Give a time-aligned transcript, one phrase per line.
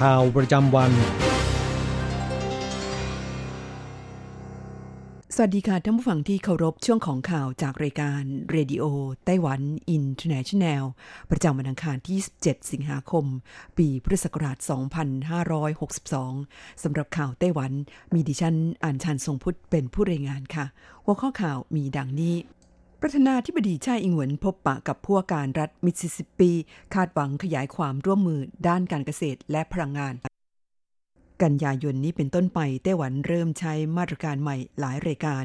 [0.00, 0.92] ข่าวประจำวัน
[5.34, 8.84] สวัสดีค่ะท่านผู้ฟังที่เคารพช่วงของข่าวจากรายการเรดิโอ
[9.24, 10.84] ไต้หวันอินเทอร์เนชันแนล
[11.30, 13.24] ประจำวันอังคารที่27สิงหาคม
[13.78, 14.58] ปีพุทธศักราช
[16.30, 17.72] 2562 สำหรับข่าวไต้หวัน
[18.14, 20.64] มีดิฉันอัญชันทรงพุทธิเป็นผู้รายงานค่ะ
[21.04, 22.34] หัวข้อข่าวมีดังนี้
[23.08, 26.50] ประธานาธิบดีไช่อิงเหวินพบปะกับผู้ว่าการรัฐมิสซิสซิปปี
[26.94, 30.14] คาดหวังขยายความร่วมมือด้านการเกษตรและพลังงาน
[31.42, 35.44] กันยายนนี้เป็นต้นไปไต้หวันเริ่มใช้มาตรการใหม่หลายรายการ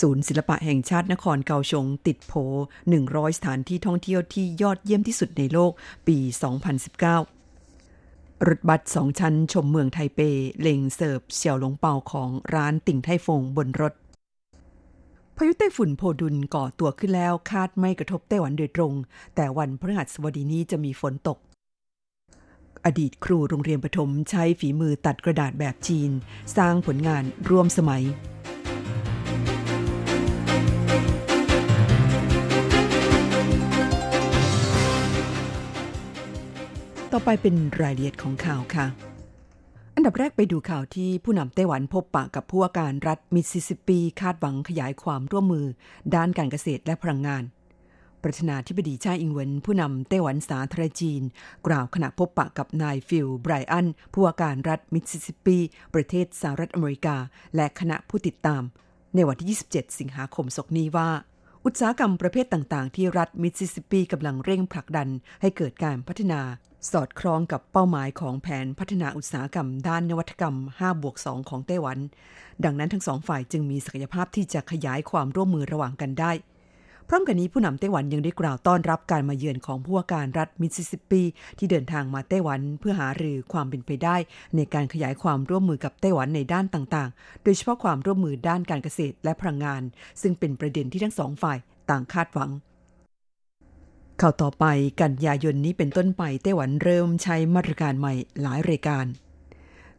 [0.00, 2.32] ศูนย์ศิลปะแห่งชาตินครเกาสงติดโผ
[2.86, 5.72] 100 สถานที่ท่องเที่ยวที่ยอดเยี่ยมที่สุดในโลก
[6.06, 6.18] ปี
[7.52, 10.20] 2019 รถบัสสองชั้นชมเมืองไทเป
[10.60, 13.94] เล็งเสิร์ฟเสี่ยวหลงเปาของร้านติ่งไทฟงบนรถ
[15.38, 18.92] พายุไต้ฝุ่นโพดุลก่อตัวขึ้นแล้วคาดไม่กระทบไต้หวันโดยตรง
[19.34, 21.38] แต่วันพฤหัสบดีนี้จะมีฝนตก
[22.84, 26.10] อดีตครูโรงเรียนประถมใช้ฝีมือตัดกระดาษแบบจีน
[26.56, 28.02] สร้างผลงานร่วมสมัย
[37.12, 38.86] ต่อไปเป็นรายละเอียดของข่าวค่ะ
[40.06, 45.66] อันดับแรกไปดูข่าวที่ผู้นำไต้หวันพบปะกับผู้ว่าการรัฐมิสซิสซิปปีคาดหวังขยายความร่วมมือ
[46.14, 47.42] ด้านการเกษตรและพลังงาน
[48.22, 51.22] ประธานาธิบดีไช่อิงเหวินผู้นำไต้หวันสาธารณรัฐจีน
[51.66, 55.58] กล่าวขณะพบปะกับนายฟิลไบรอันผู้ว่าการรัฐมิสซิสซิปปี
[55.94, 57.16] ประเทศสหรัฐอเมริกา
[57.56, 58.62] และคณะผู้ติดตาม
[59.14, 61.10] ในวันที่ 27 สิงหาคมศกนี้ว่า
[61.64, 65.08] อุตสาหกรรมประเภทต่าง ๆ ที่รัฐมิสซิสซิปปีกำลังเร่งผลักดัน
[65.40, 66.40] ให้เกิดการพัฒนา
[66.92, 71.98] สอดคล้องกับเป้าหมายของแผนพัฒนาอุตสาหกรรม ด้านนวัตกรรม 5 บวก 2 ของไต้หวัน
[72.64, 76.32] ดังนั้นทั้งสองฝ่ายจึงมีศักยภาพที่จะขยายความร่วมมือระหว่างกันได้
[77.08, 81.22] พร้อมกันนี้ผู้นำไต้หวันยังได้กล่าวต้อนรับการมาเยือนของผู้ว่าการรัฐมิสซิสซิปปี
[81.58, 84.16] ที่เดินทางมาไต้หวันเพื่อหารือความเป็นไปได้
[84.56, 89.82] ในการขยายความร่วมมือกับไต้หวันในด้านต่างๆ โดยเฉพาะความร่วมมือด้านการเกษตรและพลังงาน
[90.22, 91.58] ซึ่งเป็นประเด็นที่ทั้งสองฝ่าย
[91.90, 92.50] ต่างคาดหวัง
[94.22, 94.64] ข่าวต่อไป
[95.02, 99.06] กันยายนนี้เป็นต้นไปไต้หวันเริ่มใช้มาตรการใหม่หลายรายการ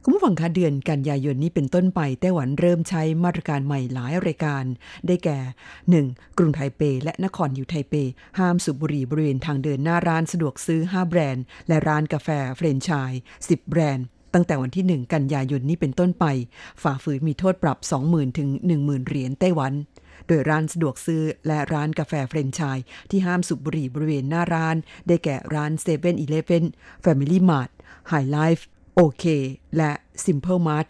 [0.04, 4.64] คุณผู้ฟังคะเดือนกันยายนนี้เป็นต้นไปไต้หวันเริ่มใช้มาตรการใหม่หลายรายการ
[5.08, 5.40] ได้แก่
[5.88, 6.38] 1.
[6.38, 7.94] กรุงไทเป และนครนิวไทเป
[8.40, 16.26] ห้ามสูบบุหรี่บริเวณทางเดินหน้าร้านสะดวกซื้อ 5 แบรนด์ และร้านกาแฟเฟรนไชส์10 แบรนด์ตั้งแต่วันที่ 1 กันยายนนี้เป็นต้นไป
[16.84, 17.78] ฝ่าฝืนมีโทษปรับ
[18.08, 19.74] 20,000 ถึง 10,000 เหรียญไต้หวัน
[20.28, 24.76] โดยร้านสะดวกซื้อและร้านกาแฟเฟรนไชส์ที่ห้ามสูบบุหรี่บริเวณหน้าร้าน
[25.08, 26.64] ได้แก่ร้าน 7-Eleven
[27.06, 27.72] Family Mart
[28.12, 28.64] Hi-Life
[28.96, 29.26] OK
[29.78, 29.92] และ
[30.26, 30.90] Simple Mart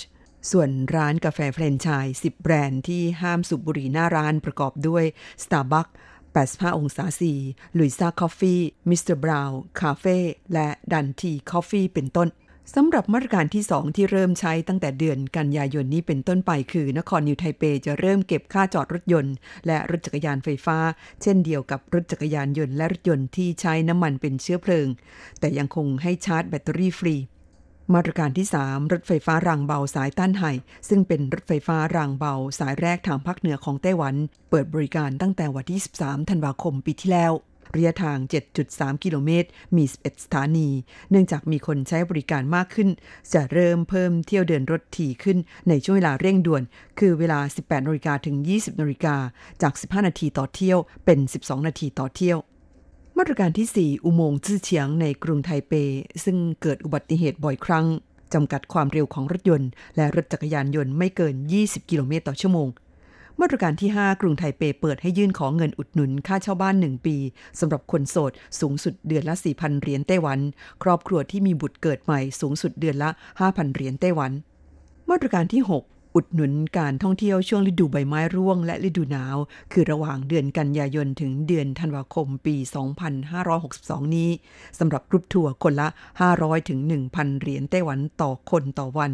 [0.51, 5.03] ส่วนร้านกาแฟแฟรนไชส์10 แบรนด์ที่ห้ามสูบบุหรี่หน้าร้านประกอบด้วย
[5.43, 5.91] Starbucks
[6.35, 9.17] 85 องศา C Louisa Coffee Mr.
[9.17, 10.17] Brown Cafe
[10.53, 12.27] และ Dante Coffee เป็นต้น
[12.75, 19.35] สำหรับมาตรการที่ 2 ที่เริ่มใช้ตั้งแต่เดือนกันยายนนี้เป็นต้นไปคือ นครนิวไทเปจะเริ่มเก็บค่าจอดรถยนต์
[19.67, 20.77] และรถจักรยานไฟฟ้า
[21.21, 24.87] เช่นเดียวกับรถจักรยานยนต์และรถยนต์ที่ใช้น้ำมันเป็นเชื้อเพลิง
[25.39, 27.15] แต่ยังคงให้ชาร์จแบตเตอรี่ฟรี
[27.93, 30.51] มาตรการที่ 3 รถไฟฟ้ารางเบาสายต้านไห่
[30.89, 34.15] ซึ่งเป็นรถไฟฟ้ารางเบาสายแรกทางภาคเหนือของไต้หวัน
[34.49, 37.33] เปิดบริการตั้งแต่วันที่ 13 ธันวาคมปีที่แล้ว
[37.75, 38.17] ระยะทาง
[38.61, 40.69] 7.3 กิโลเมตร มี 11 สถานี
[41.09, 42.89] เนื่องจากมีคนใช้บริการมากขึ้น
[43.33, 45.37] จะเริ่มเพิ่มเที่ยวเดินรถถี่ขึ้น
[45.69, 46.63] ในช่วงเวลาเร่งด่วน
[46.99, 49.15] คือเวลา 18นาฬิกาถึง 20นาฬิกา
[49.61, 52.37] จาก 15 นาทีต่อเที่ยวเป็น 12 นาทีต่อเที่ยว
[53.17, 55.73] มาตรการที่ 4 อุโมงค์จื้อเฉียงในกรุงไทเป
[56.23, 57.85] ซึ่งเกิดอุบัติเหตุบ่อยครั้ง
[58.33, 62.67] จำกัดความเร็วของรถยนต์ และรถจักรยานยนต์ไม่เกิน 20 กิโลเมตรต่อชั่วโมง
[63.41, 67.15] มาตรการที่ 5 กรุงไทเปเปิดให้ยื่นขอเงินอุดหนุนค่าเช่าบ้าน 1 ปี
[67.59, 70.39] สำหรับคนโสดสูงสุดเดือนละ 4,000 เหรียญไต้หวัน
[70.83, 73.09] ครอบครัวที่มีบุตรเกิดใหม่สูงสุดเดือนละ
[73.41, 74.31] 5,000 เหรียญไต้หวัน
[75.09, 79.37] มาตรการที่ 6 อุดหนุนการท่องเที่ยวช่วงฤดูใบไม้ร่วงและฤดูหนาว
[79.71, 82.55] คือระหว่างเดือนกันยายนถึงเดือนธันวาคมปี
[83.35, 84.29] 2562 นี้
[84.79, 85.87] สำหรับกรุ๊ปทัวร์คนละ
[86.27, 86.79] 500 ถึง
[87.11, 89.11] 1,000 เหรียญไต้หวันต่อคนต่อวัน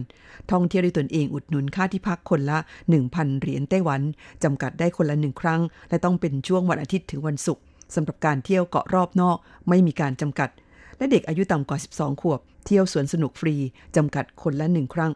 [0.52, 2.58] ท่องเที่ยวด้วยตนเองอุดหนุนค่าที่พักคนละ
[3.00, 4.02] 1,000 เหรียญไต้หวัน
[4.44, 7.64] จำกัดได้คนละหนึ่งครั้ง และต้องเป็นช่วงวันอาทิตย์ถึงวันศุกร์
[7.96, 9.38] สำหรับการเที่ยวเกาะรอบนอก
[9.70, 10.50] ไม่มีการจำกัด
[10.98, 13.56] และเด็กอายุต่ำกว่า 12 ขวบ เที่ยวสวนสนุกฟรี
[13.96, 15.12] จำกัดคนละหนึ่งครั้ง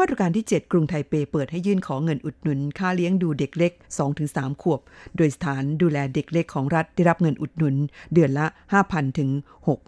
[0.00, 3.72] มาตรการที่ 7 กรุงไทเปเปิดให้ยื่นขอเงินอุดหนุน ค่าเลี้ยงดูเด็กเล็ก
[4.16, 4.80] 2-3 ขวบ
[5.16, 7.76] โดยสถานดูแลเด็กเล็กของรัฐได้รับเงินอุดหนุน
[8.14, 8.46] เดือนละ
[8.82, 9.30] 5,000 ถึง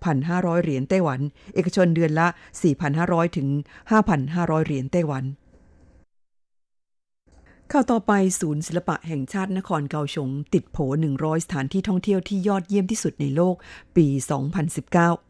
[0.02, 1.20] 6,500 เหรียญไต้หวัน
[1.54, 2.26] เอกชนเดือนละ
[2.82, 3.48] 4,500 ถึง
[4.06, 5.24] 5,500 เหรียญไต้หวัน
[7.72, 10.78] ข่าวต่อไปศูนย์ศิลปะแห่งชาตินครเกาสงติดโผ
[11.12, 13.54] 100 สถานที่ท่องเที่ยวที่ยอดเยี่ยมที่สุดในโลก
[13.96, 14.06] ปี
[14.88, 15.27] 2019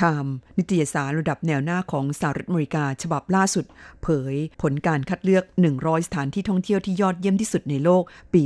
[0.00, 3.64] Time นิตยสารระดับแนวหน้าของสหรัฐอเมริกาฉบับล่าสุด
[4.02, 5.44] เผยผลการคัดเลือก
[5.76, 8.02] 100 สถานที่ท่องเที่ยวที่ยอดเยี่ยมที่สุดในโลก
[8.34, 8.42] ปี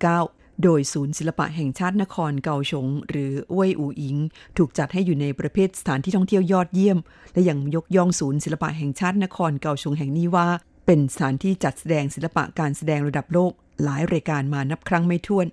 [0.00, 4.16] 2019โดยศูนย์ศิลปะแห่งชาตินครเกาสงหรือเว่ยอูอิง
[4.56, 6.98] ถูกจัดให้อยู่ในประเภทสถานที่ท่องเที่ยวยอดเยี่ยม
[7.32, 10.48] และยังยกย่องศูนย์ศิลปะแห่งชาตินครเกาสงแห่งนี้ว่า
[10.86, 13.52] เป็นสถานที่จัดแสดงศิลปะการแสดงระดับโลก
[13.84, 15.46] หลายรายการมานับครั้งไม่ถ้วน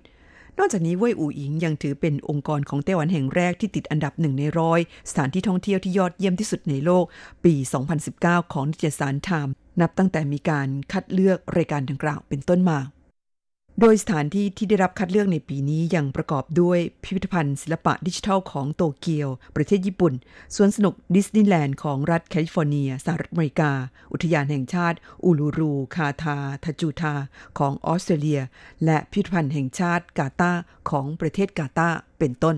[0.58, 4.80] นอกจากนี้เว่ยอู่อิงยังถือเป็นองค์กรของไต้หวันแห่งแรกที่ติดอันดับหนึ่งในร้อย
[5.10, 7.04] สถานที่ท่องเที่ยวที่ยอดเยี่ยมที่สุดในโลก
[7.44, 7.54] ปี
[8.02, 12.78] 2019 ของนิตยสารไทม์นับตั้งแต่มีการคัดเลือกรายการดังกล่าวเป็นต้นมา
[13.80, 20.12] โดยสถานที่ที่ได้รับคัดเลือกในปีนี้ยังประกอบด้วยพิพิธภัณฑ์ศิลปะดิจิทัลของโตเกียว ประเทศญี่ปุ่น
[20.56, 23.70] สวนสนุกดิสนีย์แลนด์ของรัฐแคลิฟอร์เนียสหรัฐอเมริกา
[24.12, 27.14] อุทยานแห่งชาติ อูลูรู คาทา ทาจูทา
[27.58, 28.40] ของออสเตรเลีย
[28.84, 30.52] และพิพิธภัณฑ์แห่งชาติกาตาร์
[30.90, 31.88] ของประเทศกาตาร์
[32.18, 32.56] เป็นต้น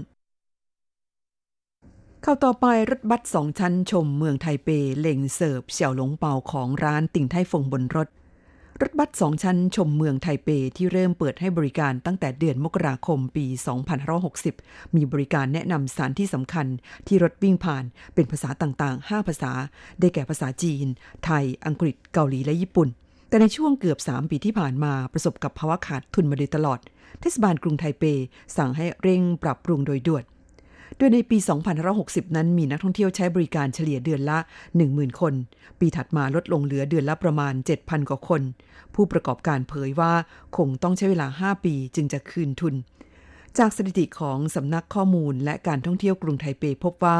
[2.22, 4.68] ข่าวต่อไปรถบัสสองชั้นชมเมืองไทเป
[5.00, 8.08] เล็งเสิร์ฟเสี่ยวหลงเปาของร้านติ่งไทฟงบนรถ
[8.82, 13.46] รถบัสสองชั้นชมเมืองไทเปที่เริ่มเปิดให้บริการตั้งแต่เดือนมกราคมปี
[14.20, 16.66] 2560 มีบริการแนะนำสถานที่สำคัญ
[17.06, 17.84] ที่รถวิ่งผ่าน
[18.14, 19.52] เป็นภาษาต่างๆ 5 ภาษา
[20.00, 20.86] ได้แก่ภาษาจีน
[21.24, 22.88] ไทย อังกฤษ เกาหลี และญี่ปุ่น
[23.28, 26.78] แต่ในช่วงเกือบ 3 ปีที่ผ่านมาประสบกับภาวะขาดทุนมาโดยตลอด
[27.20, 28.04] เทศบาลกรุงไทเป
[28.56, 30.24] สั่งให้เร่งปรับปรุงโดยด่วน
[30.98, 31.38] โดยในปี
[31.86, 34.38] 2560 นั้นมีนักท่องเที่ยวใช้บริการเฉลี่ยเดือนละ
[34.78, 35.34] 10,000 คน
[35.80, 38.42] ปีถัดมาลดลงเหลือเดือนละประมาณ 7,000 กว่าคน
[38.94, 40.12] ผู้ประกอบการเผยว่า
[40.56, 42.74] คงต้องใช้เวลา 5 ปีจึงจะคืนทุน
[43.58, 47.18] จากสถิติของสำนักข้อมูลและการท่องเที่ยวกรุงไทเปพบว่า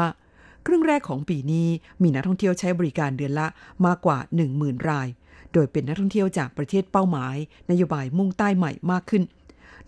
[0.65, 1.67] ครึ่งแรกของปีนี้
[2.01, 3.47] มีนักท่องเที่ยวใช้บริการเดือนละ
[3.85, 4.17] มากกว่า
[4.53, 5.07] 10,000 ราย
[5.53, 7.35] โดยเป็นนักท่องเที่ยวจากประเทศเป้าหมาย
[7.69, 9.23] นโยบายมุ่งใต้ใหม่มากขึ้น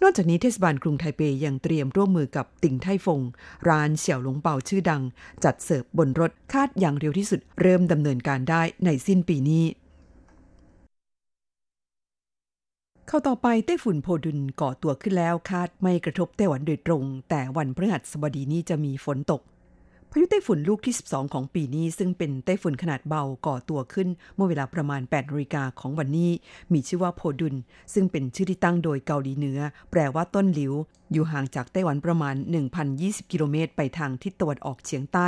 [0.02, 3.22] นอกจากนี้เทศบาลกรุงไทเปยังเตรียมร่วมมือกับติ่งไทฟง
[3.70, 5.02] ร้านเสี่ยวหลงเปาชื่อดัง
[5.44, 9.64] จัดเสิร์ฟบนรถคาดอย่างเร็วที่สุดเริ่มดำเนินการได้ในสิ้นปีนี้
[13.08, 19.42] เข้าต่อไปไต้ฝุ่นโพดุลก่อตัวขึ้นแล้วคาดไม่กระทบไต้หวันโดยตรง แต่วันพฤหัสบดีนี้จะมีฝนตก
[20.12, 26.32] พายุไต้ฝุ่นลูกที่ 12 ของปีนี้ ซึ่งเป็นไต้ฝุ่นขนาดเบาก่อตัวขึ้น เมื่อเวลาประมาณ8นาฬิกาของวันนี้
[26.74, 27.56] มีชื่อว่าโพดุล
[27.94, 29.60] ซึ่งเป็นชื่อที่ตั้งโดยเกาหลีเหนือ
[29.92, 30.74] แปลว่าต้นหลิว
[31.12, 32.36] อยู่ห่างจากไต้หวันประมาณ
[32.84, 35.28] 1,020 กิโลเมตร ไปทางทิศตะวันออกเฉียงใต้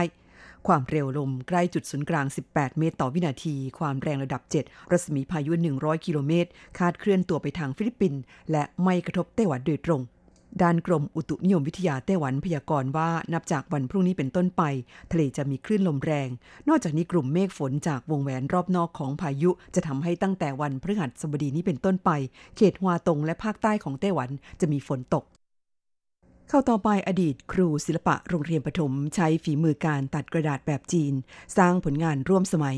[0.67, 8.21] ความเร็วลมใกล้จุดศูนย์กลาง 18 เมตรต่อวินาที ความแรงระดับ 7 รัศมีพายุ 100 กิโลเมตร คาดเคลื่อนตัวไปทางฟิลิปปินส์
[8.51, 10.01] และไม่กระทบไต้หวันโดยตรง
[10.61, 14.63] ด้านกรมอุตุนิยมวิทยาไต้หวันพยากรณ์ว่านับจากวันพรุ่งนี้เป็นต้นไป
[15.11, 16.29] ทะเลจะมีคลื่นลมแรง
[16.69, 22.09] นอกจากนี้กลุ่มเมฆฝนจากวงแหวนรอบนอกของพายุ จะทำให้ตั้งแต่วันพฤหัสบดีนี้เป็นต้นไป
[22.55, 24.29] เขตฮวาตงและภาคใต้ของไต้หวัน
[24.61, 25.25] จะมีฝนตก
[26.49, 31.13] เข้าต่อไปอดีตครูศิลปะโรงเรียนประถม ใช้ฝีมือการตัดกระดาษแบบจีน
[31.57, 32.77] สร้างผลงานร่วมสมัย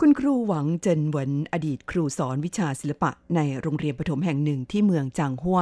[0.00, 5.60] คุณครูหวังเจินเหวินอดีตครูสอนวิชาศิลปะในโรงเรียนประถมแห่งหนึ่งที่เมืองจางฮั่ว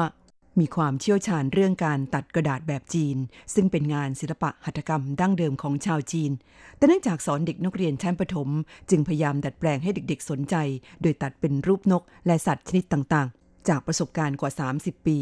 [0.59, 3.17] มีความเชี่ยวชาญเรื่องการตัดกระดาษแบบจีน
[3.55, 6.31] ซึ่งเป็นงานศิลปะหัตถกรรมดั้งเดิมของชาวจีน
[6.77, 8.49] แต่เนื่องจากสอนเด็กนักเรียนชั้นประถม
[8.91, 10.55] จึงพยายามดัดแปลงให้เด็กๆสนใจ
[11.03, 15.19] โดยตัดเป็นรูปนกและสัตว์ชนิดต่างๆ จากประสบการณ์กว่า 30 ปี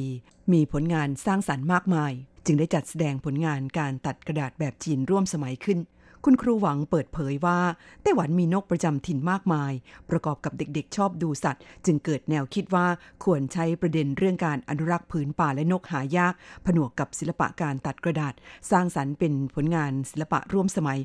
[0.53, 2.13] มีผลงานสร้างสารรค์มากมาย
[2.47, 5.79] จึงได้จัดแสดงผลงานการตัดกระดาษแบบจีนร่วมสมัยขึ้น
[6.25, 7.59] คุณครูหวังเปิดเผยว่า
[8.03, 9.73] ไต้หวันมีนกประจำถิ่นมากมาย
[10.11, 12.87] ประกอบกับเด็กๆ ชอบดูสัตว์ จึงเกิดแนวคิดว่า
[13.25, 16.35] ควรใช้ประเด็นเรื่องการอนุรักษ์ผืนป่าและนกหายาก
[16.67, 18.35] ผนวกกับศิลปะการตัดกระดาษ
[18.71, 21.01] สร้างสรรค์เป็นผลงานศิลปะร่วมสมัย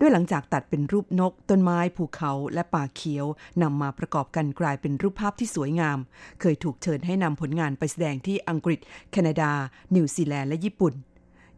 [0.00, 3.26] ด้วยหลังจากตัดเป็นรูปนก ต้นไม้ภูเขาและป่าเขียว
[3.62, 5.98] นำมาประกอบกันกลายเป็นรูปภาพที่สวยงาม
[6.40, 8.80] เคยถูกเชิญให้นำผลงานไปแสดงที่อังกฤษ
[9.12, 9.50] แคนาดา
[9.94, 10.92] นิวซีแลนด์และญี่ปุ่น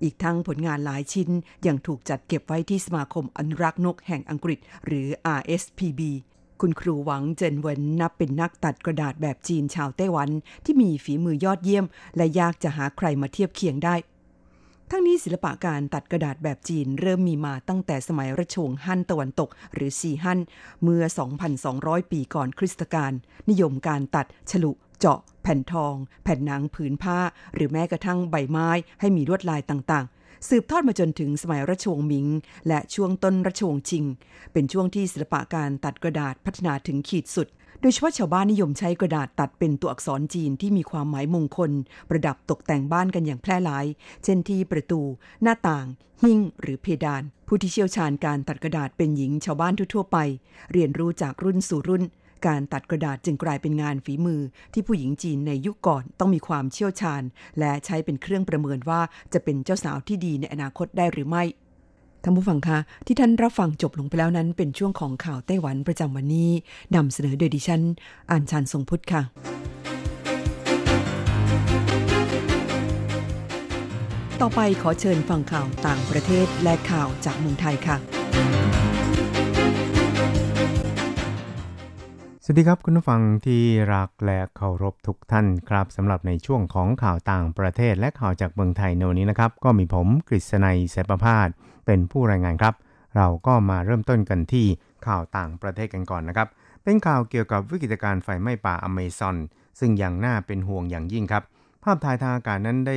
[0.02, 1.30] อีกทั้งผลงานหลายชิ้น
[1.66, 5.06] ยังถูกจัดเก็บไว้ที่สมาคมอนุรักษ์นกแห่งอังกฤษ หรือ
[5.38, 6.00] RSPB
[6.60, 10.30] คุณครูหวังเจินเวินนับเป็นนักตัดกระดาษแบบจีนชาวไต้หวัน
[10.64, 11.84] ที่มีฝีมือยอดเยี่ยม
[12.16, 13.94] และยากจะหาใครมาเทียบเคียงได้
[14.90, 20.40] ทั้งนี้ศิลปะการตัดกระดาษแบบจีนเริ่มมีมาตั้งแต่สมัยราชวงศ์ฮั่นตะวันตก หรือซีฮั่น
[20.82, 21.02] เมื่อ
[21.56, 23.12] 2,200 ปีก่อนคริสตกาล
[23.50, 27.18] นิยมการตัดฉลุ เจาะ แผ่นทอง แผ่นหนังผืนผ้า
[27.54, 28.68] หรือแม้กระทั่งใบไม้
[29.00, 32.26] ให้มีลวดลายต่างๆ สืบทอดมาจนถึงสมัยราชวงศ์มิง
[32.68, 34.04] และช่วงต้นราชวงศ์ชิง
[34.52, 37.48] เป็นช่วงที่ศิลปะการตัดกระดาษพัฒนาถึงขีดสุด
[37.80, 41.70] โดยเฉพาะชาวบ้านนิยมใช้กระดาษตัดเป็นตัวอักษรจีนที่มีความหมายมงคล
[42.08, 43.86] ประดับตกแต่งบ้านกันอย่างแพร่หลาย
[44.24, 45.00] เช่นที่ประตู
[45.42, 45.86] หน้าต่าง
[46.22, 50.18] หิ้ง หรือเพดาน ผู้ที่เชี่ยวชาญการตัดกระดาษเป็นหญิงชาวบ้านทั่วๆไป
[50.72, 52.02] เรียนรู้จากรุ่นสู่รุ่น
[52.46, 54.40] การตัดกระดาษจึงกลายเป็นงานฝีมือ
[54.72, 57.22] ที่ผู้หญิงจีนในยุคก่อนต้องมีความเชี่ยวชาญ
[57.58, 59.00] และใช้เป็นเครื่องประเมินว่า
[59.32, 61.44] จะเป็นเจ้าสาวที่ดีในอนาคตได้หรือไม่
[62.22, 66.50] ท่านผู้ฟังคะ ที่ท่านรับฟังจบลงไปแล้วนั้น เป็นช่วงของข่าวไต้หวันประจำวันนี้
[66.94, 67.82] นำเสนอโดยดิฉัน
[68.30, 69.22] อ่านชันทรงพุทธค่ะ
[74.40, 77.96] ต่อไปขอเชิญฟังข่าวต่างประเทศและข่าวจากเมืองไทยค่ะ
[82.50, 83.62] สวัสดีครับคุณผู้ฟังที่
[83.94, 91.48] รักและเคารพทุกท่านครับสำหรับในช่วงของข่าวต่างประเทศและข่าวจากเมืองไทยในวันนี้นะครับ ก็มีผมกฤษณัยเสปพาส
[91.86, 92.74] เป็นผู้รายงานครับ
[93.16, 94.66] เราก็มาเริ่มต้นกันที่
[95.06, 96.48] ข่าวต่างประเทศกันก่อนนะครับ
[96.82, 99.36] เป็นข่าวเกี่ยวกับวิกฤตการณ์ไฟไหม้ป่าอเมซอน
[99.78, 101.42] ซึ่งยังน่าเป็นห่วงอย่างยิ่งครับ
[101.84, 102.96] ภาพถ่ายทางอากาศนั้นได้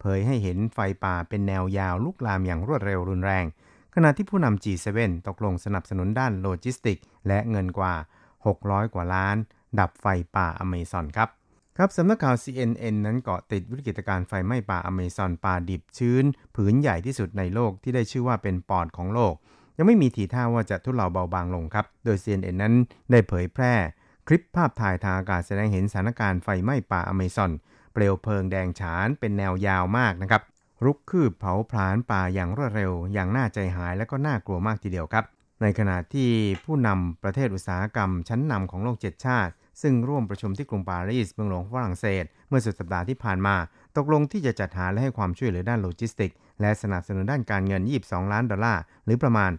[0.00, 3.44] เผยให้เห็นไฟป่าเป็นแนวยาวลุกลามอย่างรวดเร็วรุนแรง
[3.94, 7.94] ขณะที่ผู้นำ G7 ตกลงสนับสนุนด้านโลจิสติก และเงินกว่า
[8.46, 9.36] 600 กว่าล้าน
[9.78, 10.06] ดับไฟ
[10.36, 11.28] ป่าอเมซอนครับ
[11.76, 16.24] ครับสำนักข่าว CNN นั้นเกาะติดวิกฤตการณ์ไฟไหม้ป่าอเมซอนป่าดิบชื้น
[16.56, 19.34] ผืนใหญ่ที่สุดในโลกที่ได้ชื่อว่าเป็นปอดของโลก
[19.76, 22.74] ยังไม่มีทีท่าว่าจะทุเลาเบาบางลงครับ โดย CNN นั้น
[23.10, 23.74] ได้เผยแพร่
[24.26, 27.50] คลิปภาพถ่ายทางอากาศแสดงเห็นสถานการณ์ไฟไหม้ป่าอเมซอน
[27.92, 30.42] เปลวเพลิงแดงฉานเป็นแนวยาวมากนะครับ
[30.84, 35.24] รุกคืบเผาผลาญป่าอย่างรวดเร็ว อย่างน่าใจหายและก็น่ากลัวมากทีเดียวครับ
[35.62, 36.30] ในขณะที่
[36.64, 39.52] ผู้นำประเทศอุตสาหกรรมชั้นนำของโลกเจ็ดชาติ
[39.82, 43.56] ซึ่งร่วมประชุมที่กรุงปารีสเมืองหลวงฝรั่งเศส เมื่อสุดสัปดาห์ที่ผ่านมา
[43.96, 49.52] ตกลงที่จะจัดหาและให้ความช่วยเหลือด้านโลจิสติก และสนับสนุนด้านการเงิน 22 ล้านดอลลาร์ หรือประมาณ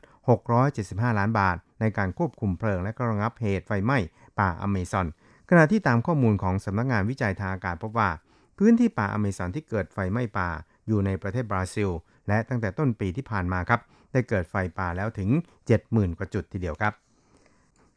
[0.56, 3.98] 675 ล้านบาท ในการควบคุมเพลิงและกระงับเหตุไฟไหม้
[4.40, 5.08] ป่าอเมซอน
[5.50, 8.10] ขณะที่ตามข้อมูลของสำนักงานวิจัยทางอากาศพบว่า
[8.58, 10.50] พื้นที่ป่าอเมซอนที่เกิดไฟไหม้ป่า
[10.88, 11.90] อยู่ในประเทศบราซิล
[12.28, 13.82] และตั้งแต่ต้นปีที่ผ่านมาครับ
[14.12, 15.30] ได้เกิดไฟป่าแล้วถึง
[15.74, 16.94] 70,000 กว่าจุดทีเดียวครับ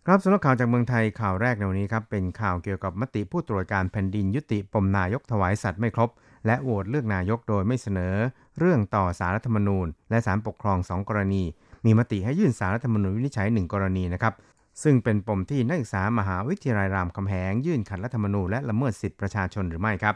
[0.06, 6.10] ครับสำหรับข่าวจากเมืองไทยข่าวแรกในวันนี้ครับ เป็นข่าวเกี่ยวกับมติผู้ตรวจการแผ่นดินยุติปมนายกถวายสัตว์ไม่ครบ
[6.46, 8.14] และโหวตเลือกนายกโดยไม่เสนอ
[8.58, 11.42] เรื่องต่อสารรัฐธรรมนูญ และสารปกครอง 2 กรณี
[11.84, 14.34] มีมติให้ยื่นสารรัฐธรรมนูญวินิจฉัย 1 กรณีนะครับ
[14.82, 20.14] ซึ่งเป็นปมที่นักศึกษามหาวิทยาลัยรามคำแหง ยื่นขัดรัฐธรรมนูญและละเมิดสิทธิประชาชนหรือไม่ครับ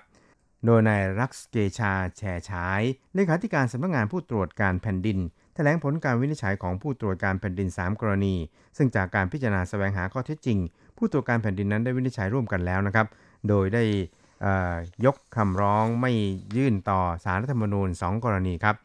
[0.64, 2.82] โดยนายรักษเกชาแฉฉาย
[3.14, 5.18] เลขาธิการสำนักงานผู้ตรวจการแผ่นดิน
[5.58, 8.34] ถลงผลการวินิจฉัยของผู้ตรวจการแผ่นดิน 3 กรณี
[8.76, 10.58] ซึ่งจากการพิจารณาแสวงหาข้อเท็จจริง
[10.96, 13.06] ผู้ตรวจการแผ่นดินนั้นได้วินิจฉัยร่วมกันแล้วนะครับ
[13.48, 13.84] โดยได้
[15.04, 16.12] ยกคำร้องไม่
[16.56, 18.76] ยื่นต่อสารรัฐธรรมนูญ 2 กรณีครับ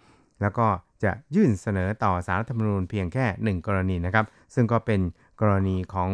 [0.41, 0.67] แล้วก็
[1.03, 3.25] จะยื่นเสนอต่อสารรัฐธรรมนูญเพียงแค่
[3.59, 4.25] 1 กรณีนะครับ
[4.55, 5.01] ซึ่งก็เป็น
[5.41, 6.11] กรณีของ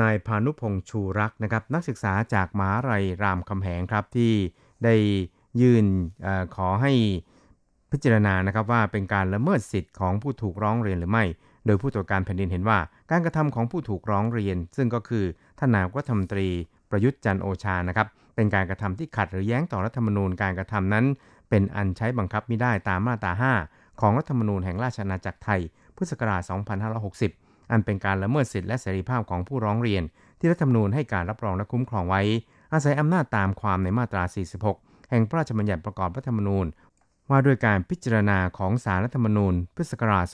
[0.00, 4.32] นายพานุพงษ์ชูรักนะครับ นักศึกษาจากมหาลัยรามคำแหงครับที่
[4.84, 4.94] ได้
[5.60, 5.86] ยื่น
[6.26, 6.92] อขอให้
[7.94, 11.24] พิจารณานะครับว่าเป็นการละเมิดสิทธิ์ของผู้ถูกร้องเรียนหรือไม่
[11.66, 12.78] โดยผู้ตรวจการแผ่นดินเห็นว่า
[13.10, 15.24] การกระทำของผู้ถูกร้องเรียน ซึ่งก็คือ
[15.58, 16.48] ท่านนายกรัฐมนตรี
[16.90, 21.04] ประยุทธ์จันโอชานะครับเป็นการกระทำที่ขัดหรือแย้งต่อรัฐธรรมนูญการกระทำนั้น
[21.50, 23.32] เป็นอันใช้บังคับไม่ได้ตามมาตรา
[23.66, 25.60] 5 ของรัฐธรรมนูญแห่งราชอาณาจักรไทย
[25.96, 26.42] พุทธศักราช
[27.06, 30.02] 2560 อันเป็นการละเมิดสิทธิและเสรีภาพของผู้ร้องเรียน
[30.38, 32.22] ที่รัฐธรรมนูญให้การรับรองและคุ้มครองไว้
[32.72, 34.22] อาศัยอำนาจตามความในมาตรา
[34.68, 36.66] 46 แห่งพระราชบัญญัติประกอบรัฐธรรมนูญ
[37.30, 40.24] ว่าด้วยการพิจารณาของสารรัฐธรรมนูญพุทธศักราช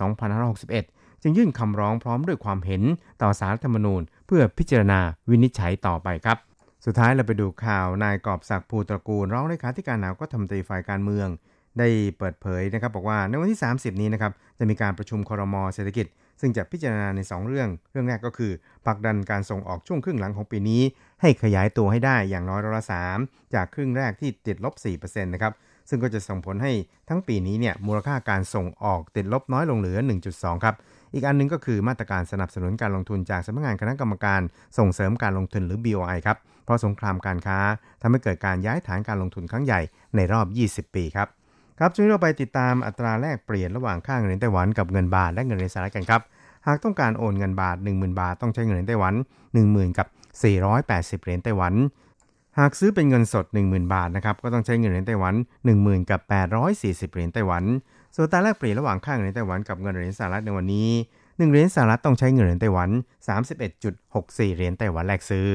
[0.56, 2.82] 2561 จึงยื่นคำร้องพร้อมด้วยความเห็น
[3.22, 6.38] ต่อสารรัฐธรรมนูญ เพื่อพิจารณาวินิจฉัยต่อไปครับ
[6.84, 11.28] สุดท้ายเราไปดูข่าวนายกอบศักดิ์ภูตระกูลร้องเลขาธิการหนายกรัฐมนตรีฝ่ายการเมือง
[11.78, 16.06] ได้เปิดเผยนะครับบอกว่าในวันที่ 30 นี้นะครับจะมีการประชุมครมเศรษฐกิจ
[16.40, 18.52] ซึ่งจะพิจารณาใน 2 เรื่อง เรื่องแรกก็คือ
[18.86, 20.82] ผลักดันการส่งออกช่วงครึ่งหลังของปีนี้
[21.20, 22.94] ให้ขยายตัวให้ได้อย่างน้อยร้อยละส
[23.54, 25.52] จากครึ่งแรกที่ติดลบ4%นะครับ
[25.90, 26.72] ซึ่งก็จะส่งผลให้
[27.08, 29.98] ทั้งปีนี้เนี่ยมูลค่าการส่งออกติดลบน้อยลงเหลือ
[30.30, 30.74] 1.2 ครับ
[31.14, 34.40] อีกอันนึงก็คือมาตรการสนับสนุนการลงทุนจากสำนักงานคณะกรรมการ
[34.78, 37.58] ส่งเสริมการลงทุนหรือ BOI ครับ เพราะสงครามการค้า
[38.02, 39.80] ทำให้เกิดการย้ายฐานการลงทุนครั้งใหญ่
[40.16, 40.46] ในรอบ
[40.90, 41.28] 20 ปีครับ
[41.78, 46.22] ครับช่วงนี้เราไปติดตามอัตราแลกเปลี่ยนระหว่างค่าเงินไต้หวันกับเงินบาทและเงินในสหรัฐกันครับ
[46.66, 49.14] หากต้องการโอนเงินบาท 10,000 บาทต้องใช้เงินไต้หวัน
[49.56, 50.06] 10,000 กับ
[50.66, 51.74] 480 เหรียญไต้หวัน
[52.58, 55.34] หากซื้อเป็นเงินสด 10,000 บาทนะครับก็ต้องใช้เงินเหรียญไต้หวัน
[55.72, 56.20] 10,000 กับ
[56.68, 57.64] 840 เหรียญไต้หวัน
[58.14, 60.88] ส่วนตาแลกเปลี่ยนระหว่างค่าเงินไต้หวันกับเงินเหรียญสหรัฐในวันนี้
[61.18, 62.90] 1 เหรียญสหรัฐต้องใช้เงินเหรียญไต้หวัน
[63.72, 65.46] 31.64 เหรียญไต้หวันแลกซื้อ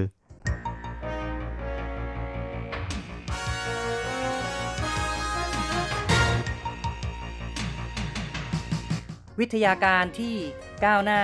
[9.40, 10.36] วิทยาการที่
[10.86, 11.22] ก้าวหน้า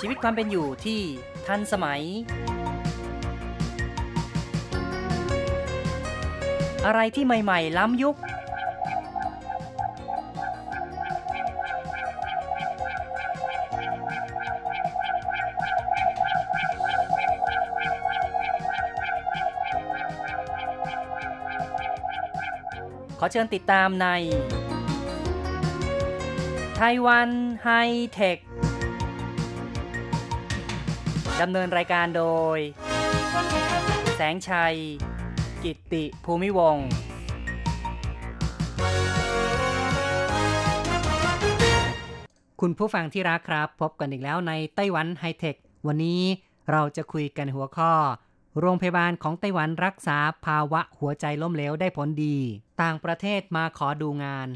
[0.00, 1.00] ชีวิตความเป็นอยู่ที่
[1.46, 2.02] ทันสมัย
[6.86, 8.16] อะไรที่ใหม่ ๆ ล้ำยุค
[23.22, 24.06] ขอเชิญติดตามใน
[26.76, 27.30] ไต้หวัน
[27.64, 27.68] ไฮ
[28.12, 28.38] เทค
[31.40, 32.24] ดำเนินรายการโด
[32.56, 32.58] ย
[34.16, 34.76] แสงชัย
[35.64, 36.88] กิตติภูมิวงศ์
[42.60, 45.56] คุณผู้ฟังที่รักครับ พบกันอีกแล้วในไต้หวันไฮเทค
[45.86, 46.22] วันนี้
[46.70, 47.92] เราจะคุยกันหัวข้อ
[48.60, 52.36] โรงพยาบาลของไต้หวันรักษาภาวะหัวใจล้มเหลวได้ผลดี
[52.82, 54.48] ต่างประเทศมาขอดูงาน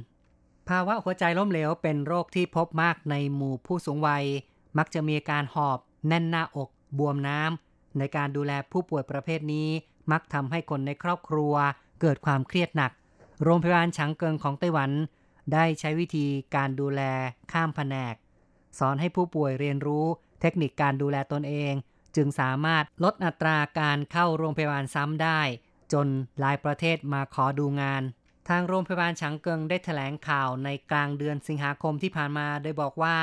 [0.68, 4.24] ภาวะหัวใจล้มเหลวเป็นโรคที่พบมากในหมู่ผู้สูงวัย
[4.78, 9.68] มักจะมีการหอบแน่นหน้าอก บวมน้ำในการดูแลผู้ป่วยประเภทนี้
[10.12, 11.54] มักทำให้คนในครอบครัว
[12.00, 12.92] เกิดความเครียดหนัก
[13.42, 14.90] โรงพยาบาลฉางเกิงของไต้หวัน
[15.52, 17.02] ได้ใช้วิธีการดูแล
[17.52, 18.14] ข้ามแผนก
[18.78, 20.06] สอนให้ผู้ป่วยเรียนรู้
[20.40, 21.72] เทคนิคการดูแลตนเอง
[22.16, 25.40] จึงสามารถลดอัตราการเข้าโรงพยาบาลซ้ำได้
[25.92, 26.06] จน
[26.40, 28.02] หลายประเทศมาขอดูงาน
[28.48, 33.16] ทางโรงพยาบาลฉางเกิงได้แถลงข่าวในกลางเดือนสิงหาคมที่ผ่านมา โดยบอกว่า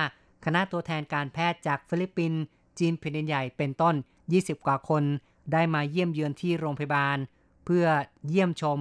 [0.46, 2.42] คณะตัวแทนการแพทย์จากฟิลิปปินส์
[2.80, 3.96] จีนแผ่นดินใหญ่เป็นต้น
[4.30, 5.04] 20 กว่าคน
[5.52, 7.18] ได้มาเยี่ยมเยือนที่โรงพยาบาล
[7.66, 7.86] เพื่อ
[8.28, 8.80] เยี่ยมชม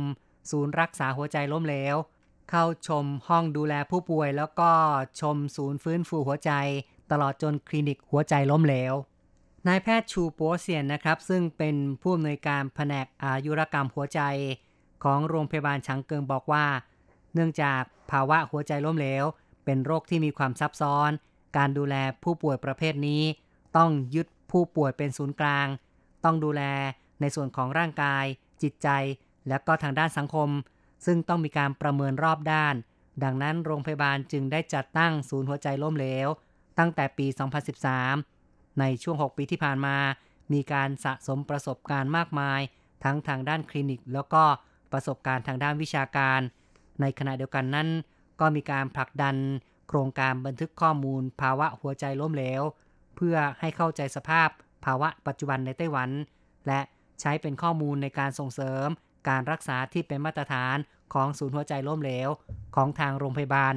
[0.50, 1.96] ศูนย์รักษาหัวใจล้มเหลว
[2.50, 4.70] เข้าชมห้องดูแลผู้ป่วย แล้วก็
[5.20, 6.52] ชมศูนย์ฟื้นฟูหัวใจ
[7.10, 8.94] ตลอดจนคลินิกหัวใจล้มเหลว
[9.66, 14.20] นายแพทย์ชูปัวเซียนนะครับ ซึ่งเป็นผู้อำนวยการแผนกอายุรกรรมหัวใจ
[15.04, 16.66] ของโรงพยาบาลฉางเกิงบอกว่า
[17.34, 19.24] เนื่องจากภาวะหัวใจล้มเหลว
[19.64, 21.10] เป็นโรคที่มีความซับซ้อน
[21.56, 23.22] การดูแลผู้ป่วยประเภทนี้
[23.76, 25.66] ต้องยึดผู้ป่วยเป็นศูนย์กลาง
[26.24, 26.62] ต้องดูแล
[27.20, 28.24] ในส่วนของร่างกาย
[28.62, 28.88] จิตใจ
[29.48, 30.48] และก็ทางด้านสังคม
[31.06, 32.74] ซึ่งต้องมีการประเมินรอบด้าน
[33.24, 36.28] ดังนั้นโรงพยาบาลจึงได้จัดตั้งศูนย์หัวใจล้มเหลว
[36.78, 37.26] ตั้งแต่ปี
[38.02, 39.96] 2013 ในช่วง 6 ปีที่ผ่านมา
[40.52, 42.60] มีการสะสมประสบการณ์มากมาย
[43.04, 44.42] ทั้งทางด้านคลินิก แล้วก็
[44.92, 46.40] ประสบการณ์ทางด้านวิชาการ
[47.00, 47.88] ในขณะเดียวกันนั้น
[48.40, 49.36] ก็มีการผลักดัน
[49.88, 52.62] โครงการบันทึกข้อมูลภาวะหัวใจล้มเหลว
[53.22, 54.48] เพื่อให้เข้าใจสภาพ
[54.84, 56.10] ภาวะปัจจุบันในไต้หวัน
[56.66, 56.80] และ
[57.20, 58.86] ใช้เป็นข้อมูลในการส่งเสริม
[59.28, 60.76] การรักษาที่เป็นมาตรฐาน
[61.14, 62.28] ของศูนย์หัวใจล้มเหลว
[62.76, 63.74] ของทางโรงพยาบาล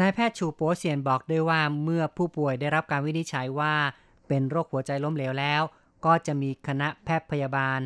[0.00, 3.74] นายแพทย์ชูโปเซียนบอกด้วยว่าเมื่อผู้ป่วยได้รับการวินิจฉัยว่า
[4.28, 5.62] เป็นโรคหัวใจล้มเหลวแล้ว
[6.04, 7.80] ก็จะมีคณะแพทย์พยาบาล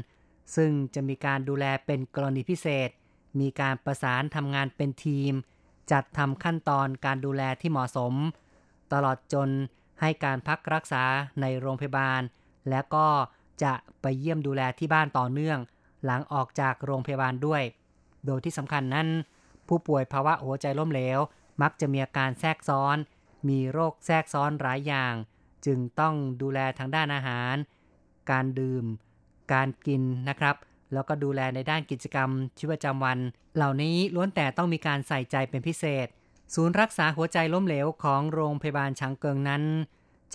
[0.56, 2.88] ซึ่งจะมีการดูแลเป็นกรณีพิเศษ
[3.40, 5.32] มีการประสานทำงานเป็นทีม
[5.90, 8.14] จัดทำขั้นตอนการดูแลที่เหมาะสม
[8.92, 9.48] ตลอดจน
[10.00, 11.04] ให้การพักรักษา
[11.40, 12.22] ในโรงพยาบาล
[12.70, 13.08] และก็
[13.64, 15.58] จะไปเยี่ยมดูแลที่บ้านต่อเนื่อง
[16.04, 17.62] หลังออกจากโรงพยาบาลด้วย
[18.26, 19.08] โดยที่สำคัญนั้น
[19.68, 21.18] ผู้ป่วยภาวะหัวใจล้มเหลว
[21.62, 22.96] มักจะมีอาการแทรกซ้อน
[23.48, 25.14] มีโรคแทรกซ้อนหลายอย่าง
[25.66, 27.54] จึงต้องดูแลทางด้านอาหาร
[28.30, 28.84] การดื่ม
[29.52, 30.56] การกินนะครับ
[30.92, 33.18] แล้วก็ดูแลในด้านกิจกรรมชีวิตประจำวัน
[33.56, 36.06] เหล่านี้ล้วนแต่ต้องมีการใส่ใจเป็นพิเศษ
[36.54, 39.62] ศูนย์รักษาหัวใจล้มเหลวของโรงพยาบาลฉางเกิงนั้น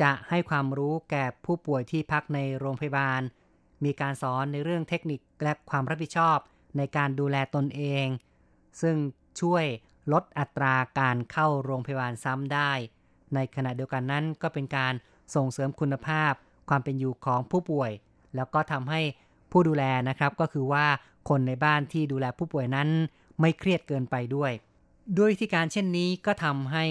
[0.01, 3.21] จะให้ความรู้แก่ผู้ป่วยที่พักในโรงพยาบาล
[3.83, 6.37] มีการสอนในเรื่องเทคนิคและความรับผิดชอบ
[6.77, 8.05] ในการดูแลตนเอง
[8.81, 8.95] ซึ่ง
[9.41, 9.65] ช่วย
[10.13, 12.71] ลดอัตราการเข้าโรงพยาบาลซ้ำได้
[13.33, 14.93] ในขณะเดียวกันนั้นก็เป็นการ
[15.35, 16.33] ส่งเสริมคุณภาพ
[16.69, 17.91] ความเป็นอยู่ของผู้ป่วย
[18.35, 19.01] แล้วก็ทำให้
[19.51, 20.85] ผู้ดูแลนะครับก็คือว่า
[21.29, 22.89] คนในบ้านที่ดูแลผู้ป่วยนั้น
[23.41, 24.51] ไม่เครียดเกินไปด้วย
[25.17, 26.85] ด้วยวิธีการเช่นนี้ก็ทำให้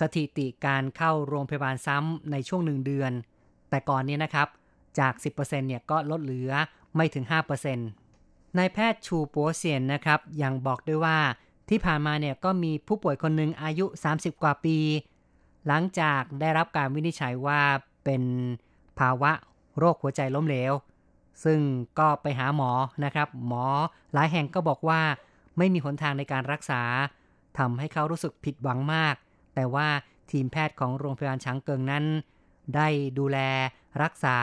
[0.00, 3.12] สถิติการเข้าโรงพยาบาลซ้ำในช่วงหนึ่งเดือน
[3.70, 4.48] แต่ก่อนนี้นะครับ
[4.98, 6.52] จาก 10%เนี่ยก็ลดเหลือ
[6.96, 7.24] ไม่ถึง
[7.90, 11.18] 5%นายแพทย์ชูปัวเซียนนะครับยังบอกด้วยว่า
[11.68, 14.78] ที่ผ่านมาเนี่ยก็มีผู้ป่วยคนหนึ่งอายุ 30 กว่าปี
[15.66, 17.60] หลังจากได้รับการวินิจฉัยว่า
[18.04, 18.22] เป็น
[18.98, 19.32] ภาวะ
[19.78, 20.72] โรคหัวใจล้มเหลว
[21.44, 21.60] ซึ่ง
[21.98, 22.70] ก็ไปหาหมอ
[23.04, 23.64] นะครับ หมอ
[24.14, 25.00] หลายแห่งก็บอกว่า
[25.58, 26.82] ไม่มีหนทางในการรักษา
[27.60, 29.14] ทำให้เขารู้สึกผิดหวังมาก
[29.54, 29.88] แต่ว่า
[30.30, 32.04] ทีมแพทย์ของโรงพยาบาลช้างเกิงนั้น
[32.74, 33.38] ได้ดูแล
[34.02, 34.36] รักษา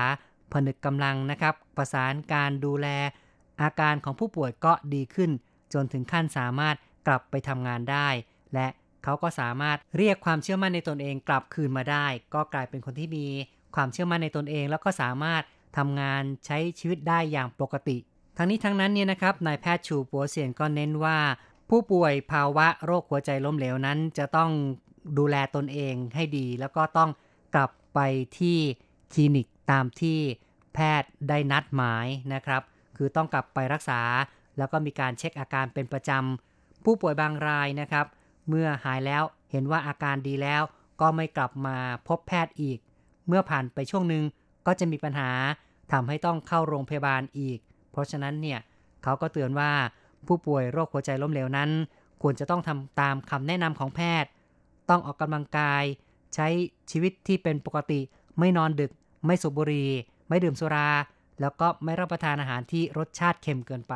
[0.52, 2.88] ผนึกกำลังนะครับ ประสานการดูแล
[3.62, 5.32] อาการของผู้ป่วยก็ดีขึ้น
[5.74, 6.76] จนถึงขั้นสามารถ
[7.08, 8.08] กลับไปทำงานได้
[8.54, 8.68] และ
[9.04, 13.26] เขาก็สามารถเรียกความเชื่อมั่นในตนเองกลับคืนมาได้ ก็กลายเป็นคนที่มี
[13.76, 15.44] ความเชื่อมั่นในตนเอง แล้วก็สามารถ
[15.78, 17.98] ทำงานใช้ชีวิตได้อย่างปกติ
[18.38, 21.18] ทั้งนี้ทั้งนั้นเนี่ยนะครับนายแพทย์ชูปัวเซียนก็เน้นว่า
[21.70, 24.52] ผู้ป่วยภาวะโรคหัวใจล้มเหลวนั้น จะต้อง
[25.18, 27.10] ดูแลตนเองให้ดี แล้วก็ต้อง
[27.56, 28.00] กลับไป
[28.40, 28.58] ที่
[29.14, 30.20] คลินิกตามที่
[30.74, 32.62] แพทย์ได้นัดหมายนะครับ
[32.98, 34.02] คือต้องกลับไปรักษา
[34.58, 38.06] แล้วก็มีการเช็คอาการเป็นประจำผู้ป่วยบางรายนะครับ
[38.50, 40.62] เมื่อหายแล้วเห็นว่าอาการดีแล้ว
[41.02, 41.78] ก็ไม่กลับมา
[42.08, 42.80] พบแพทย์อีก
[43.28, 44.24] เมื่อผ่านไปช่วงหนึ่ง
[44.68, 45.30] ก็จะมีปัญหา
[45.92, 47.60] ทำให้ต้องเข้าโรงพยาบาลอีก
[47.92, 48.60] เพราะฉะนั้นเนี่ย
[49.04, 49.72] เขาก็เตือนว่า
[50.28, 51.70] ผู้ป่วยโรคหัวใจล้มเหลวนั้น
[52.22, 54.30] ควรจะต้องทำตามคำแนะนำของแพทย์
[54.90, 55.84] ต้องออกกำลังกาย
[56.36, 56.48] ใช้
[56.92, 58.00] ชีวิตที่เป็นปกติ
[58.40, 58.92] ไม่นอนดึก
[59.26, 59.90] ไม่สูบบุหรี่
[60.30, 60.90] ไม่ดื่มสุรา
[61.42, 63.94] แล้วก็ไม่รับประทานอาหารที่รสชาติเค็มเกินไป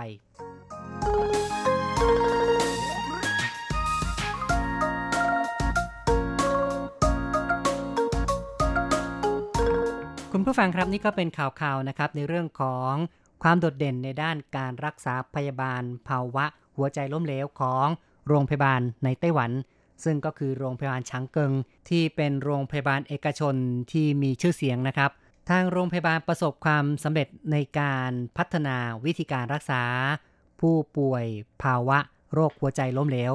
[10.32, 12.94] คุณผู้ฟังครับนี่ก็เป็นข่าวๆนะครับในเรื่องของ
[13.42, 16.46] ความโดดเด่นในด้านการรักษาพยาบาล ภาวะ
[16.78, 17.88] หัวใจล้มเหลวของ
[18.28, 19.52] โรงพยาบาลในไต้หวัน
[20.04, 21.52] ซึ่งก็คือโรงพยาบาลช้างเกิง
[21.90, 23.56] ที่เป็นโรงพยาบาลเอกชน
[23.92, 25.12] ที่มีชื่อเสียงนะครับ
[25.50, 29.84] ทางโรงพยาบาลประสบความสำเร็จในการพัฒนาวิธีการรักษา
[30.60, 31.26] ผู้ป่วย
[31.64, 32.00] ภาวะ
[32.34, 33.32] โรคหัวใจล้มเหลว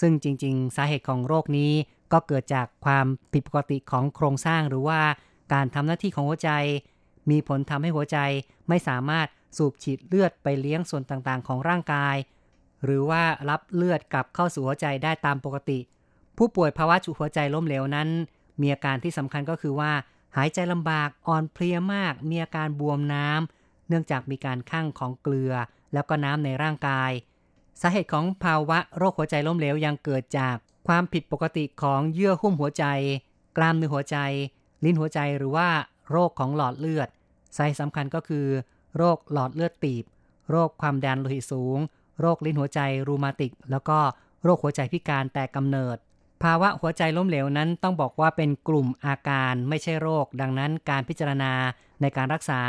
[0.00, 1.72] ซึ่งจริง ๆ สาเหตุของโรคนี้
[2.12, 5.00] ก็เกิดจากความผิดปกติของโครงสร้างหรือว่า
[5.52, 6.50] การทำหน้าที่ของหัวใจ
[7.30, 8.18] มีผลทำให้หัวใจ
[8.68, 12.16] ไม่สามารถสูบฉีดเลือดไปเลี้ยงส่วนต่างๆ ของร่างกาย
[12.84, 15.78] หรือว่ารับเลือดกลับเข้าสู่หัวใจได้ตามปกติ
[16.36, 18.08] ผู้ป่วยภาวะฉุหัวใจล้มเหลวนั้น
[18.60, 19.92] มีอาการที่สำคัญก็คือว่า
[20.36, 25.52] หายใจลำบากอ่อนเพลียมาก มีอาการบวมน้ำเนื่องจากมีการคั่งของเกลือ
[25.92, 27.10] แล้วก็น้ำในร่างกาย
[27.80, 30.56] สาเหตุของภาวะโรคหัวใจล้มเหลวยังเกิดจาก
[30.88, 32.84] ความผิดปกติของเยื่อหุ้มหัวใจ
[33.56, 34.16] กล้ามเนื้อหัวใจ
[34.84, 35.68] ลิ้นหัวใจหรือว่า
[36.10, 37.08] โรคของหลอดเลือด
[37.56, 38.46] สาเหตุสำคัญก็คือ
[38.96, 40.04] โรคหลอดเลือดตีบ
[40.50, 41.78] โรคความดันโลหิตสูง
[42.20, 43.98] โรคลิ้นหัวใจรูมาติก แล้วก็
[44.44, 45.96] โรคหัวใจพิการแต่กำเนิด
[46.42, 51.52] ภาวะหัวใจล้มเหลวนั้นต้องบอกว่าเป็นกลุ่มอาการไม่ใช่โรค ดังนั้นการพิจารณา
[52.00, 52.62] ในการรักษา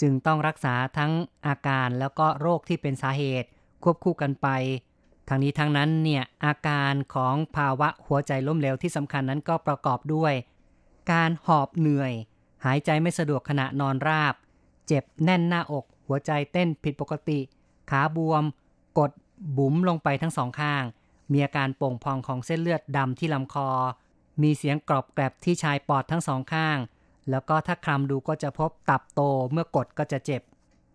[0.00, 1.12] จึงต้องรักษาทั้ง
[1.46, 3.48] อาการแล้วก็โรคที่เป็นสาเหตุ
[3.82, 4.48] ควบคู่กันไป
[5.28, 10.32] ทั้งนี้ทั้งนั้นเนี่ยอาการของภาวะหัวใจล้มเหลวที่สำคัญนั้นก็ประกอบด้วย
[11.12, 12.12] การหอบเหนื่อย
[12.64, 14.34] หายใจไม่สะดวกขณะนอนราบ
[14.86, 17.40] เจ็บแน่นหน้าอก หัวใจเต้นผิดปกติ
[17.90, 18.44] ขาบวม
[18.98, 19.10] กด
[19.56, 20.82] บุ๋มลงไปทั้งสองข้าง
[21.32, 23.70] มีอาการโป่งพองของเส้นเลือดดำที่ลำคอ
[24.42, 26.78] มีเสียงกรอบแกรบที่ชายปอดทั้งสองข้าง
[27.30, 29.20] แล้วก็ถ้าคลำดูก็จะพบตับโต
[29.50, 30.42] เมื่อกดก็จะเจ็บ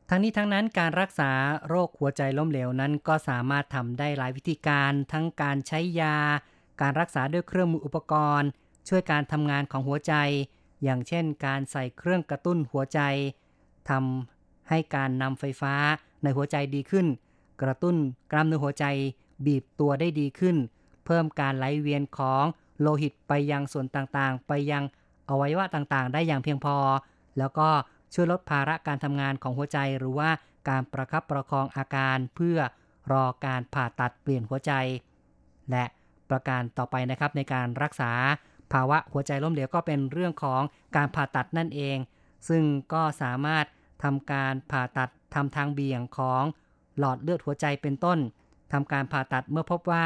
[0.10, 1.32] ทั้งนี้ทั้งนั้นการรักษา
[1.67, 6.17] โรคหัวใจล้มเหลวนั้นก็สามารถทำได้หลายวิธีการ ทั้งการใช้ยา
[6.82, 8.49] การรักษาด้วยเครื่องมืออุปกรณ์
[8.89, 10.13] ช่วยการทำงานของหัวใจ
[10.84, 13.00] อย่างเช่นการใส่เครื่องกระตุ้นหัวใจ
[13.90, 15.74] ทำให้การนำไฟฟ้า
[16.24, 17.08] ในหัวใจดีขึ้น
[17.62, 17.96] กระตุ้น
[18.32, 18.86] กล้ามเนื้อหัวใจ
[19.46, 20.58] บีบตัวได้ดีขึ้น
[21.06, 22.44] เพิ่มการไหลเวียนของ
[22.82, 24.84] โลหิตไปยังส่วนต่างๆ ไปยัง
[25.30, 26.78] อวัยวะต่างๆ ได้อย่างเพียงพอ
[27.38, 27.70] แล้วก็
[28.14, 30.30] ช่วยลดภาระการทำงานของหัวใจหรือว่า
[30.70, 32.58] การประคับประคองอาการเพื่อ
[33.12, 34.72] รอการผ่าตัดเปลี่ยนหัวใจ
[35.72, 35.86] และ
[36.30, 38.12] ประการต่อไปนะครับในการรักษา
[38.73, 40.62] ภาวะหัวใจล้มเหลวก็เป็นเรื่องของ
[40.95, 41.97] การผ่าตัดนั่นเอง
[42.49, 43.65] ซึ่งก็สามารถ
[44.04, 46.43] ทำการผ่าตัดทำทางเบี่ยงของ
[46.99, 48.19] หลอดเลือดหัวใจเป็นต้น
[48.73, 50.06] ทำการผ่าตัดเมื่อพบว่า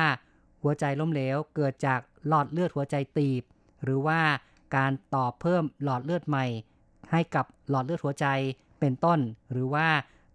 [0.64, 3.44] หัวใจล้มเหลวเกิดจากหลอดเลือดหัวใจตีบ
[3.84, 4.20] หรือว่า
[4.76, 6.46] การต่อเพิ่มหลอดเลือดใหม่
[7.12, 8.28] ให้กับหลอดเลือดหัวใจ
[8.80, 9.20] เป็นต้น
[9.52, 9.88] หรือว่า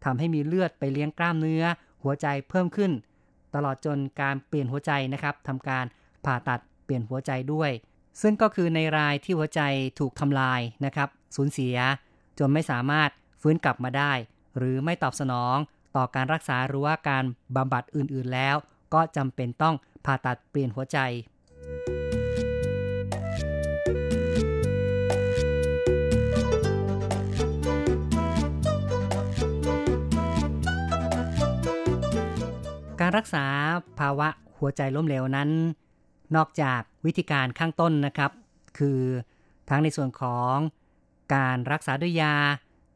[0.04, 1.64] ทำให้มีเลือดไปเลี้ยงกล้ามเนื้อ
[2.02, 2.92] หัวใจเพิ่มขึ้น
[3.54, 5.84] ตลอดจนการเปลี่ยนหัวใจนะครับทำการ
[6.24, 7.70] ผ่าตัดเปลี่ยนหัวใจด้วย
[8.22, 9.60] ซึ่งก็คือในรายที่หัวใจ
[9.98, 11.76] ถูกทำลายนะครับ สูญเสีย
[12.38, 13.10] จนไม่สามารถ
[13.42, 14.12] ฟื้นกลับมาได้
[14.56, 15.56] หรือไม่ตอบสนอง
[15.96, 17.24] ต่อการรักษาหรือว่าการ
[17.56, 18.56] บำบัดอื่น ๆแล้ว
[18.94, 19.74] ก็จำเป็นต้อง
[20.04, 20.98] ผ่าตัดเปลี่ยนหัวใจ
[33.00, 33.44] การรักษา
[33.98, 35.50] ภาวะหัวใจล้มเหลวนั้น
[36.36, 38.30] นอกจาก วิธีการข้างต้นนะครับ
[38.78, 39.00] คือ
[39.68, 40.56] ทั้งในส่วนของ
[41.34, 42.36] การรักษาด้วยยา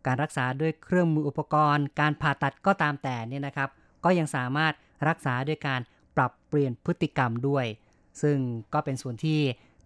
[0.07, 3.71] การรักษาด้วยเครื่องมืออุปกรณ์ การผ่าตัดก็ตามแต่เนี่ยนะครับ
[4.05, 4.73] ก็ยังสามารถ
[5.09, 5.81] รักษาด้วยการ
[6.17, 7.65] ปรับเปลี่ยนพฤติกรรมด้วย
[8.23, 8.39] ซึ่ง
[8.75, 9.41] ก็เป็นส่วนที่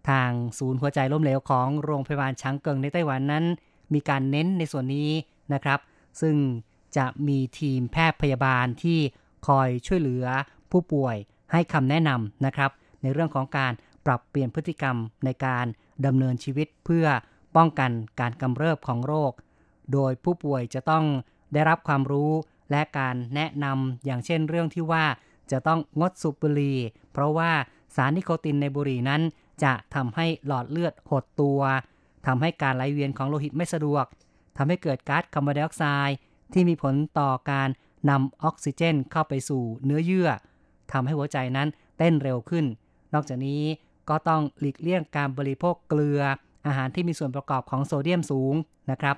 [0.09, 3.45] ทางศูนย์หัวใจล้มเหลวของโรงพยาบาลช้างเกิงในไต้หวันนั้น
[3.93, 5.11] มีการเน้นในส่วนนี้
[5.53, 5.79] นะครับ
[6.21, 6.35] ซึ่ง
[6.97, 8.99] จะมีทีมแพทย์พยาบาลที่
[9.47, 10.25] คอยช่วยเหลือ
[10.71, 11.15] ผู้ป่วย
[11.51, 13.73] ให้คำแนะนำนะครับ ในเรื่องของการ
[14.05, 15.65] ปรับเปลี่ยนพฤติกรรมในการ
[16.05, 17.07] ดำเนินชีวิตเพื่อ
[17.55, 19.31] ป้องกันการกำเริบของโรค
[19.93, 21.05] โดยผู้ป่วยจะต้อง
[21.53, 22.31] ได้รับความรู้
[22.71, 25.05] และการแนะนำอย่างเช่นเรื่องที่ว่า
[25.51, 26.77] จะต้องงดสูบบุหรี่
[27.11, 27.51] เพราะว่า
[27.95, 29.21] สารนิโคตินในบุหรี่นั้น
[29.63, 31.61] จะทำให้หลอดเลือดหดตัว
[32.27, 34.05] ทำให้การไหลเวียนของโลหิตไม่สะดวก
[34.57, 36.17] ทำให้เกิดก๊าซคาร์บอนไดออกไซด์
[36.53, 37.69] ที่มีผลต่อการ
[38.09, 40.29] นำออกซิเจนเข้าไปสู่เนื้อเยื่อ
[40.91, 42.65] ทำให้หัวใจนั้นเต้นเร็วขึ้น
[43.13, 43.61] นอกจากนี้
[44.09, 46.21] ก็ต้องหลีกเลี่ยงการบริโภคเกลือ
[46.67, 48.55] อาหารที่มีส่วนประกอบของโซเดียมสูง
[48.91, 49.15] นะครับ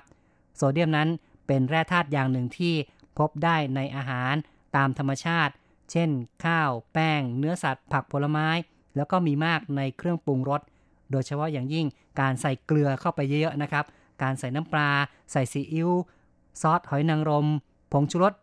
[0.56, 1.08] โซเดียมนั้น
[1.46, 2.74] เป็นแร่ธาตุอย่างหนึ่งที่
[3.18, 4.34] พบได้ในอาหาร
[4.76, 5.52] ตามธรรมชาติ
[5.90, 6.10] เช่น
[6.44, 8.48] ข้าว แป้ง เนื้อสัตว์ ผักผลไม้
[8.96, 10.60] แล้วก็มีมากในเครื่องปรุงรส
[11.10, 11.86] โดยเฉพาะอย่างยิ่ง
[12.20, 13.84] การใส่เกลือเข้าไปเยอะๆนะครับ
[14.22, 14.90] การใส่น้ำปลา
[15.32, 15.90] ใส่ซีอิ๊ว
[16.60, 17.46] ซอสหอยนางรม
[17.92, 18.34] ผงชูรส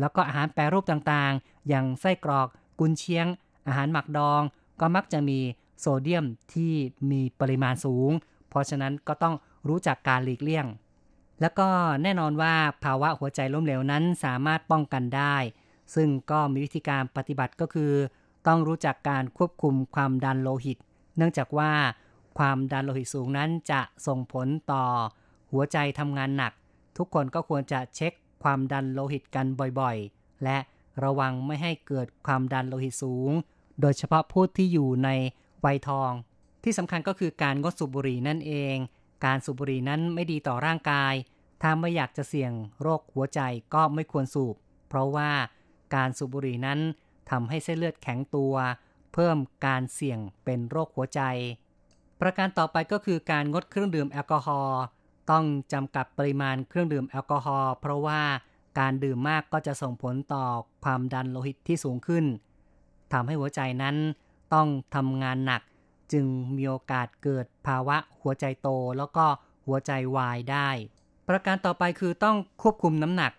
[0.00, 3.26] แล้วก็อาหารแปรรูปต่างๆ อย่างไส้กรอก กุนเชียง
[3.66, 4.42] อาหารหมักดอง
[4.80, 5.38] ก็มักจะมี
[5.82, 6.72] โซเดียมที่
[7.10, 8.10] มีปริมาณสูง
[8.48, 9.34] เพราะฉะนั้นก็ต้อง
[9.68, 10.66] รู้จักการหลีกเลี่ยง
[11.40, 11.68] แล้วก็
[12.02, 15.36] แน่นอนว่าภาวะหัวใจล้มเหลวนั้นสามารถป้องกันได้
[15.94, 17.92] ซึ่งก็มีวิธีการปฏิบัติก็คือ
[18.46, 20.78] ต้องรู้จักการควบคุมความดันโลหิต
[21.16, 21.72] เนื่องจากว่า
[22.38, 24.84] ความดันโลหิตสูงนั้นจะส่งผลต่อ
[25.52, 26.52] หัวใจทำงานหนัก
[26.96, 29.46] ทุกคนก็ควรจะเช็คความดันโลหิตกัน
[29.80, 30.58] บ่อยๆ และ
[31.04, 33.30] ระวังไม่ให้เกิดความดันโลหิตสูง
[33.80, 35.10] โดยเฉพาะผู้ที่อยู่ใน
[35.64, 36.12] วัยทอง
[36.64, 38.76] ที่สำคัญก็คือการงดสูบบุหรี่นั่นเอง
[39.24, 41.14] การสูบบุหรี่นั้นไม่ดีต่อร่างกาย
[41.62, 43.40] ถ้าไม่อยากจะเสี่ยงโรคหัวใจ
[43.74, 44.54] ก็ไม่ควรสูบ
[44.88, 45.30] เพราะว่า
[45.94, 46.80] การสูบบุหรี่นั้น
[47.30, 48.54] ทำให้เส้นเลือดแข็งตัว
[49.14, 51.20] เพิ่มการเสี่ยงเป็นโรคหัวใจ
[52.20, 54.82] ประการต่อไปก็คือการงดเครื่องดื่มแอลกอฮอล์
[55.30, 58.20] ต้องจำกัดปริมาณเครื่องดื่มแอลกอฮอล์เพราะว่า
[58.78, 60.44] การดื่มมากก็จะส่งผลต่อ
[60.84, 62.24] ความดันโลหิตที่สูงขึ้น
[63.12, 63.96] ทำให้หัวใจนั้น
[64.54, 65.62] ต้องทำงานหนัก
[66.12, 69.26] จึงมีโอกาสเกิดภาวะหัวใจโตแล้วก็
[69.66, 70.68] หัวใจวายได้
[71.28, 73.32] ประการต่อไปคือต้องควบคุมน้ำหนัก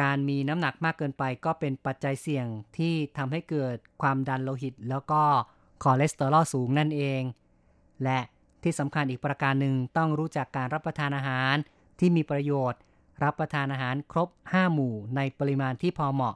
[0.00, 5.22] การมีน้ำหนักมากเกินไปก็เป็นปัจจัยเสี่ยงที่ทำให้เกิดความดันโลหิต แล้วก็
[5.82, 7.22] คอเลสเตอรอลสูงนั่นเอง
[8.04, 8.18] และ
[8.62, 11.54] ที่สำคัญอีกประการหนึ่งต้องรู้จักการรับประทานอาหาร
[11.98, 12.80] ที่มีประโยชน์
[13.24, 16.34] รับประทานอาหารครบ 5 หมู่ในปริมาณที่พอเหมาะ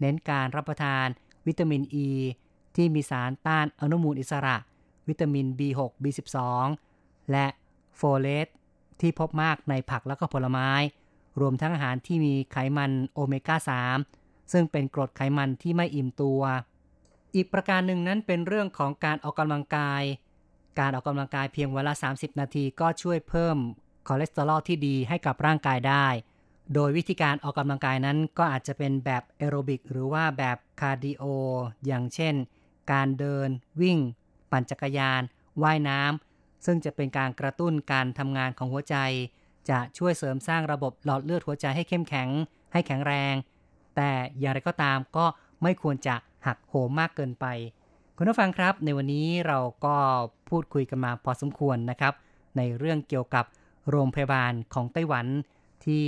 [0.00, 1.06] เน้นการรับประทาน
[1.46, 2.10] วิตามินอ e, ี
[2.76, 4.56] ที่มีสารต้านอนุมูลอิสระ
[5.08, 6.36] วิตามิน B6 B12
[7.30, 7.46] และ
[7.96, 8.48] โฟเลต
[9.00, 10.70] ที่พบมากในผักและก็ผลไม้
[11.40, 13.56] รวมทั้งอาหารที่มีไขมันโอเมก้า
[14.06, 16.42] 3 ซึ่งเป็นกรดไขมันที่ไม่อิ่มตัว
[17.34, 20.02] อีกประการหนึ่งนั้นเป็นเรื่องของการออกกำลังกาย
[20.78, 23.56] การออกกำลังกายเพียงเวลา 30 นาทีก็ช่วยเพิ่ม
[24.06, 26.06] คอเลสเตอรอลที่ดีให้กับร่างกายได้
[26.74, 31.24] โดยวิธีการออกกำลังกายนั้นก็อาจจะเป็นแบบแอโรบิกหรือว่าแบบ cardio
[31.86, 32.34] อย่างเช่น
[32.92, 33.48] การเดิน
[33.80, 33.98] วิ่ง
[34.50, 35.22] ปั่นจักรยาน
[35.62, 38.96] ว่ายน้ำ ซึ่งจะเป็นการกระตุ้นการทำงานของหัวใจ
[39.70, 42.28] จะช่วยเสริมสร้างระบบหลอดเลือดหัวใจให้เข้มแข็ง
[42.72, 43.34] ให้แข็งแรง
[43.96, 45.26] แต่อย่างไรก็ตามก็
[45.62, 46.14] ไม่ควรจะ
[46.46, 47.46] หักโหมมากเกินไป
[48.16, 49.96] คุณผู้ฟังครับ ในวันนี้เราก็
[50.48, 52.14] พูดคุยกันมาพอสมควรนะครับ
[52.56, 53.44] ในเรื่องเกี่ยวกับ
[53.90, 55.26] โรงพยาบาลของไต้หวัน
[55.86, 56.06] ที่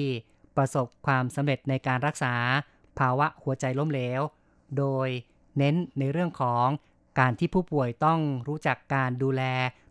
[0.56, 2.34] ประสบความสำเร็จในการรักษา
[2.98, 4.20] ภาวะหัวใจล้มเหลว
[4.78, 5.08] โดย
[5.58, 6.66] เน้นในเรื่องของ
[7.18, 9.42] การที่ผู้ป่วยต้องรู้จักการดูแล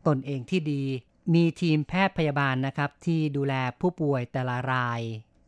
[0.08, 0.84] ตนเองที่ดี
[1.34, 5.02] มีทีมแพทย์พยาบาลนะครับ ที่ดูแลผู้ป่วยแต่ละราย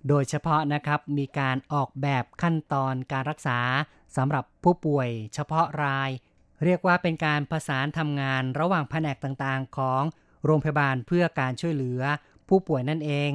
[0.07, 3.59] โดยเฉพาะนะครับมีการออกแบบขั้นตอนการรักษา
[4.15, 6.09] สำหรับผู้ป่วย เฉพาะราย
[6.63, 10.03] เรียกว่าเป็นการประสานทำงานระหว่างแผนกต่างๆ ของ
[10.45, 12.01] โรงพยาบาลเพื่อการช่วยเหลือ
[12.49, 13.29] ผู้ป่วยนั่นเอง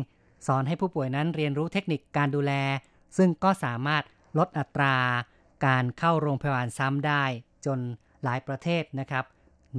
[0.47, 2.53] สอนให้ผู้ป่วยนั้นเรียนรู้เทคนิคการดูแล
[3.17, 4.03] ซึ่งก็สามารถ
[4.39, 4.97] ลดอัตรา
[5.67, 7.25] การเข้าโรงพยาบาลซ้ำได้
[7.67, 7.79] จน
[8.25, 9.25] หลายประเทศนะครับ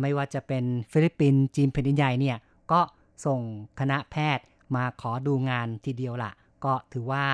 [0.02, 2.38] ไม่ว่าจะเป็นฟิลิปปินส์จีนแผ่นดินใหญ่เนี่ย
[2.72, 2.82] ก็
[3.26, 3.40] ส่ง
[3.80, 6.32] คณะแพทย์มาขอดูงานทีเดียวละ
[6.66, 7.26] ก็ถือว่า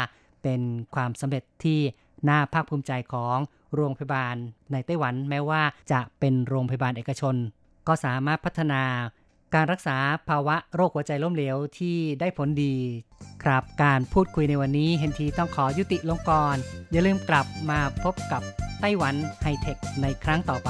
[0.44, 0.62] เป็น
[0.96, 1.80] ความสำเร็จที่
[2.30, 3.38] น่าภาคภูมิใจของ
[3.76, 4.36] โรงพยาบาล
[4.72, 7.36] ในไต้หวัน แม้ว่าจะเป็นโรงพยาบาลเอกชน
[7.88, 8.82] ก็สามารถพัฒนา
[9.56, 9.98] การรักษา
[10.30, 12.76] ภาวะโรคหัวใจล้มเหลวที่ได้ผลดี
[13.44, 16.58] ครับการพูดคุยในวันนี้เฮนทีต้องขอยุติลงก่อน
[16.92, 18.42] อย่าลืมกลับมาพบกับ
[18.80, 20.70] ไต้หวันไฮเทคในครั้งต่อไป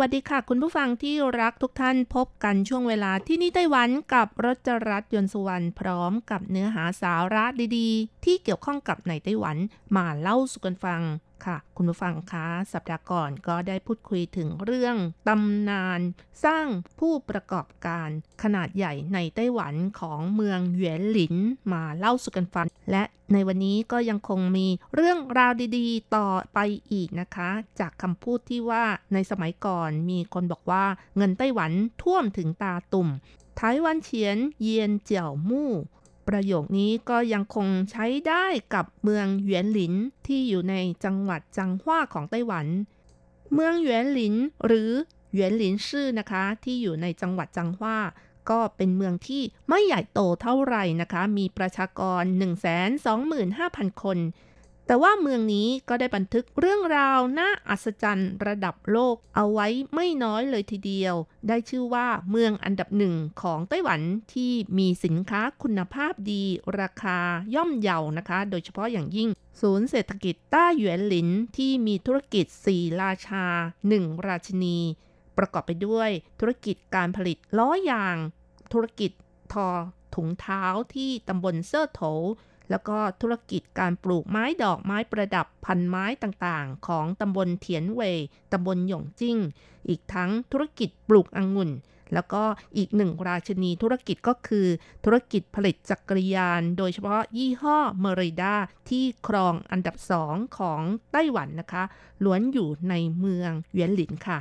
[0.00, 7.44] วัสดีค่ะ คุณผู้ฟังที่รักทุกท่านพบกันช่วงเวลาที่นี่ไต้หวันกับรจรัสยนสุวรรณพร้อมกับเนื้อหาสาระ
[7.78, 9.56] ดีๆ ที่เกี่ยวข้องกับในไต้หวัน
[9.96, 11.00] มาเล่าสู่กันฟัง
[11.46, 14.96] ค่ะ คุณผู้ฟังคะสัปดาห์ก่อนก็ได้พูดคุยถึงเรื่อง
[15.28, 16.00] ตำนาน
[16.44, 16.66] สร้าง
[16.98, 18.08] ผู้ประกอบการ
[18.42, 21.34] ขนาดใหญ่ในไต้หวันของเมืองเหวียนหลิน
[21.72, 23.02] มาเล่าสู่กันฟัง และ
[23.32, 26.58] ในวันนี้ก็ยังคงมีเรื่องราวดีๆ ต่อไป
[26.92, 30.84] อีกนะคะ จากคำพูดที่ว่าในสมัยก่อนมีคนบอกว่า
[31.16, 33.08] เงินไต้หวันท่วมถึงตาตุ่ม
[33.58, 35.72] ไต้หวันเฉียนเยียนเจียวมู่
[36.28, 39.94] ประโยคนี้ก็ยังคงใช้ได้กับเมืองเหวียนหลิน
[40.26, 42.66] ที่อยู่ในจังหวัดจังหว้าของไต้หวัน
[43.52, 44.34] เมืองเหวียนหลิน
[44.66, 44.90] หรือ
[45.32, 47.98] เหวียนหลินชื่อนะคะ ที่อยู่ในจังหวัดจังหว้า
[48.50, 52.22] ก็เป็นเมืองที่ไม่ใหญ่โตเท่าไหร่นะคะ มีประชากร
[53.12, 54.18] 125,000 คน
[54.86, 61.14] แต่ว่าเมืองนี้ก็ได้บันทึกเรื่องราวน่าอัศจรรย์ระดับโลกเอาไว้ไม่น้อยเลยทีเดียว
[61.48, 64.00] ได้ชื่อว่าเมืองอันดับหนึ่งของไต้หวัน
[64.34, 66.44] ที่มีสินค้าคุณภาพดี
[66.80, 67.18] ราคา
[67.54, 69.28] ย่อมเยานะคะ โดยเฉพาะอย่างยิ่ง
[69.60, 73.44] ศูนย์เศรษฐกิจต้าหยวนหลินที่มีธุรกิจ 4 ราชา
[73.86, 74.78] 1 ราชินี
[75.38, 78.16] ประกอบไปด้วยธุรกิจการผลิตล้อยาง
[78.72, 79.10] ธุรกิจ
[79.52, 79.68] ทอ
[80.14, 82.02] ถุงเท้าที่ตำบลเซ่อโถ
[82.70, 88.16] แล้วก็ธุรกิจการปลูกไม้ดอกไม้ประดับพันไม้ต่างๆ ของตำบลเทียนเว่ย
[88.52, 89.38] ตำบลหยงจิ้ง
[89.88, 91.70] อีกทั้งธุรกิจปลูกองุ่น
[92.14, 92.42] แล้วก็
[92.76, 94.66] อีกหนึ่งราชนีธุรกิจก็คือ
[95.04, 98.54] ธุรกิจผลิตจักรยาน โดยเฉพาะยี่ห้อเมริดา
[98.88, 100.80] ที่ครองอันดับสองของ
[101.12, 101.84] ไต้หวันนะคะ
[102.24, 104.38] ล้วนอยู่ในเมืองเหวียนหลินค่ะ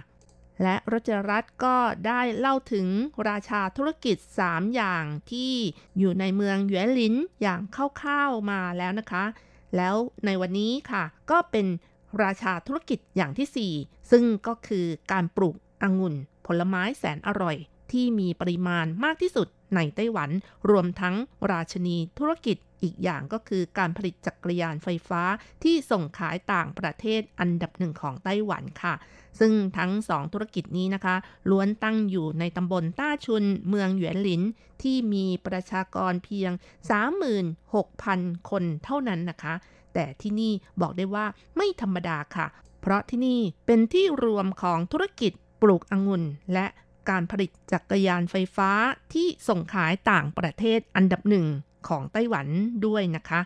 [0.62, 2.88] และรจรัตน์ก็ได้เล่าถึง
[3.30, 5.54] ราชาธุรกิจ 3 อย่างที่
[5.98, 9.24] อยู่ในเมืองเหวียนหลินอย่างคร่าวๆมาแล้วนะคะ
[9.76, 11.68] แล้วในวันนี้ค่ะก็เป็น
[12.24, 17.58] ราชาธุรกิจอย่างทีสี่ 4 ซึ่งก็คือการปลูกองุ่น ผลไม้แสนอร่อย
[17.92, 20.30] ที่มีปริมาณมากที่สุดในไต้หวัน
[20.70, 21.16] รวมทั้ง
[21.52, 25.22] ราชนีธุรกิจ อีกอย่างก็คือการผลิตจักรยานไฟฟ้า
[25.64, 28.94] ที่ส่งขายต่างประเทศอันดับหนึ่งของไต้หวันค่ะ
[29.40, 31.16] ซึ่งทั้งสองธุรกิจนี้นะคะ
[31.50, 34.42] ล้วนตั้งอยู่ในตำบลต้าชุนเมืองหยวนหลิน
[34.82, 36.52] ที่มีประชากรเพียง
[37.70, 39.54] 36,000 คนเท่านั้นนะคะ
[39.94, 41.26] แต่ที่นี่บอกได้ว่า
[41.58, 42.48] ไม่ธรรมดาค่ะ
[42.82, 46.66] เพราะที่นี่เป็นที่รวมของธุรกิจปลูกองุ่นและ
[47.10, 48.72] การผลิตจักรยานไฟฟ้า
[49.14, 51.46] ที่ส่งขายต่างประเทศอันดับหนึ่ง
[51.88, 52.48] ของไต้หวัน
[52.86, 53.42] ด้วยนะคะ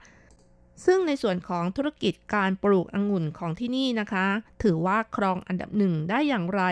[0.86, 4.26] ซึ่งในส่วนของธุรกิจการปลูกองุ่นของที่นี่นะคะ
[4.64, 6.64] ถือว่าครองอันดับหนึ่งได้อย่างไร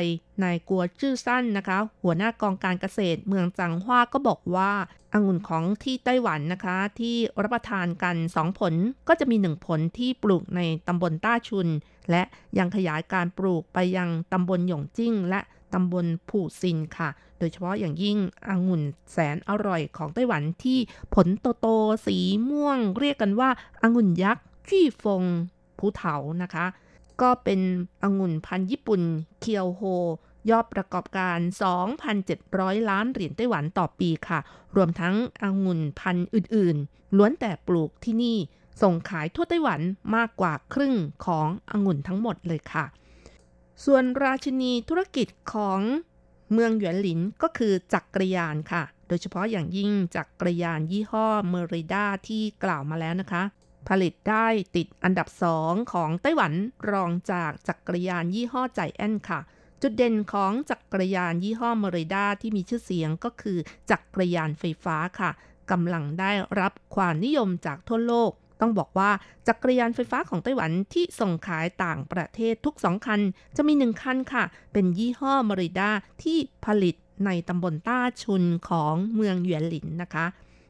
[0.43, 4.71] นายกัวจื้อสั้นนะคะ หัวหน้ากองการเกษตรเมืองจังหว้าก็บอกว่า
[5.13, 8.73] องุ่นของที่ไต้หวันนะคะ ที่รับประทานกัน 2 ผล
[9.07, 11.67] ก็จะมี 1 ผลที่ปลูกในตำบลต้าชุน
[12.11, 12.23] และ
[12.57, 15.39] ยังขยายการปลูกไปยังตำบลหยงจิ้งและ
[15.75, 17.09] ตำบลผู่ซินค่ะ
[17.39, 18.17] โดยเฉพาะอย่างยิ่ง
[18.49, 20.79] องุ่นแสนอร่อยของไต้หวันที่
[21.13, 21.27] ผล
[21.61, 22.17] โตๆสี
[22.49, 23.49] ม่วง เรียกกันว่า
[23.83, 25.23] องุ่นยักษ์จี้ฟง
[25.79, 26.65] ภูเถานะคะ
[27.21, 27.59] ก็เป็น
[28.03, 29.01] องุ่นพันธุ์ญี่ปุ่น
[29.39, 29.81] เคียวโฮ
[30.49, 31.37] ยอดประกอบการ
[32.13, 34.39] 2,700 ล้านเหรียญไต้หวันต่อปีค่ะ
[34.75, 38.37] รวมทั้งองุ่นพันธุ์อื่นๆ ล้วนแต่ปลูกที่นี่
[38.81, 39.81] ส่งขายทั่วไต้หวัน
[40.15, 42.85] มากกว่าครึ่งขององุ่นทั้งหมดเลยค่ะ
[43.83, 45.81] ส่วนราชินีธุรกิจของ
[46.53, 53.43] เมืองหยวนหลินก็คือจักรยานค่ะ โดยเฉพาะอย่างยิ่งจักรยานยี่ห้อเมริดาที่กล่าวมาแล้วนะคะ
[53.89, 56.53] ผลิตได้ติดอันดับสองของไต้หวัน
[56.91, 59.39] รองจากจักรยานยี่ห้อใจแอนค่ะ
[59.81, 63.57] จุดเด่นของจักรยานยี่ห้อเมริดาที่มีชื่อเสียงก็คือ
[63.91, 65.31] จักรยานไฟฟ้าค่ะ
[65.71, 68.31] กำลังได้รับความนิยมจากทั่วโลก
[68.61, 69.09] ต้องบอกว่า
[69.47, 73.19] จักรยานไฟฟ้าของไต้หวันที่ส่งขายต่างประเทศทุกสองคัน
[73.55, 74.43] จะมีหนึ่งคันค่ะ
[74.73, 75.89] เป็นยี่ห้อเมริด้า
[76.23, 76.95] ที่ผลิต
[77.25, 80.25] ในตำบลต้าชุนของเมืองเหวียนหลินนะคะ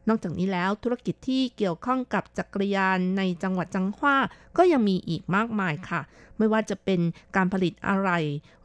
[0.10, 4.18] นอกจากนี้แล้วธุรกิจที่เกี่ยวข้องกับจักรยานในจังหวัดจังหว้า
[4.58, 6.02] ก็ยังมีอีกมากมายค่ะ
[6.38, 7.02] ไม่ว่าจะเป็น
[7.36, 8.10] การผลิตอะไร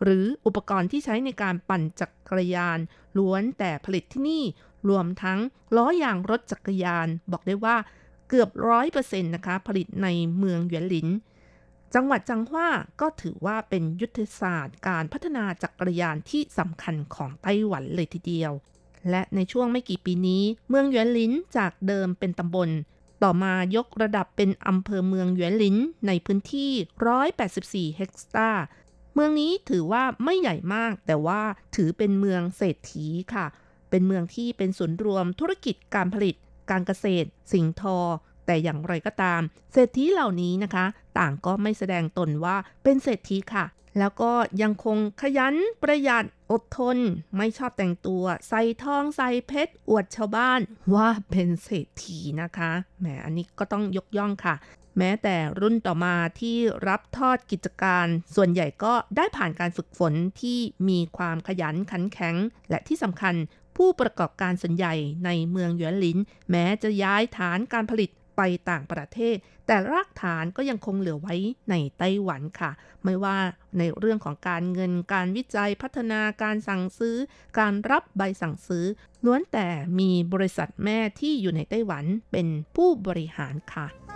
[0.02, 2.78] หรืออุปกรณ์ที่ใช้ในการปั่นจักรยาน
[3.18, 4.44] ล้วนแต่ผลิตที่นี่
[4.88, 5.38] รวมทั้ง
[5.76, 7.76] ล้อยางรถจักรยาน บอกได้ว่า
[8.30, 10.08] เกือบร้อยเปอร์เซ็นต์นะคะ ผลิตใน
[10.38, 11.08] เมืองหยวนหลิน
[11.94, 12.68] จังหวัดจังหว้า
[13.00, 18.52] ก็ถือว่าเป็นยุทธศาสตร์การพัฒนาจักรยานที่สำคัญของไต้หวันเลยทีเดียว
[19.10, 22.70] และในช่วงไม่กี่ปีนี้ เมืองหยวนหลินจากเดิมเป็นตำบล
[23.22, 25.76] ต่อมายกระดับเป็นอำเภอเมืองหยวนหลิน
[26.06, 28.64] ในพื้นที่ 184 เฮกตาร์
[29.14, 31.42] เมืองนี้ถือว่าไม่ใหญ่มาก แต่ว่า
[31.76, 33.46] ถือเป็นเมืองเศรษฐีค่ะ
[33.90, 36.36] เป็นเมืองที่เป็นศูนย์รวมธุรกิจการผลิต
[36.70, 37.98] การเกษตร สิงทอ
[38.46, 39.40] แต่อย่างไรก็ตาม
[39.72, 40.86] เศรษฐีเหล่านี้นะคะ
[41.18, 43.64] ต่างก็ไม่แสดงตนว่าเป็นเศรษฐีค่ะ
[43.98, 46.98] แล้วก็ยังคงขยันประหยัดอดทน
[47.36, 50.60] ไม่ชอบแต่งตัว ใส่ทองใส่เพชรอวดชาวบ้าน
[50.94, 54.54] ว่าเป็นเศรษฐีนะคะแหมอันนี้ก็ต้องยกย่องค่ะ
[54.98, 56.56] แม้แต่รุ่นต่อมาที่
[56.88, 60.58] รับทอดกิจการ ส่วนใหญ่ก็ได้ผ่านการฝึกฝนที่
[60.88, 62.34] มีความขยันขันแข็ง
[62.70, 63.34] และที่สำคัญ
[63.84, 66.18] ผู้ประกอบการส่วนใหญ่ในเมืองหยวนหลิน
[66.50, 71.34] แม้จะย้ายฐานการผลิตไปต่างประเทศ แต่รากฐานก็ยังคงเหลือไว้
[71.70, 72.70] ในไต้หวันค่ะ
[73.04, 73.38] ไม่ว่า
[73.78, 77.16] ในเรื่องของการเงินการวิจัยพัฒนาการสั่งซื้อ
[77.58, 78.86] การรับใบสั่งซื้อ
[79.24, 79.68] ล้วนแต่
[79.98, 84.09] มีบริษัทแม่ที่อยู่ในไต้หวันเป็นผู้บริหารค่ะ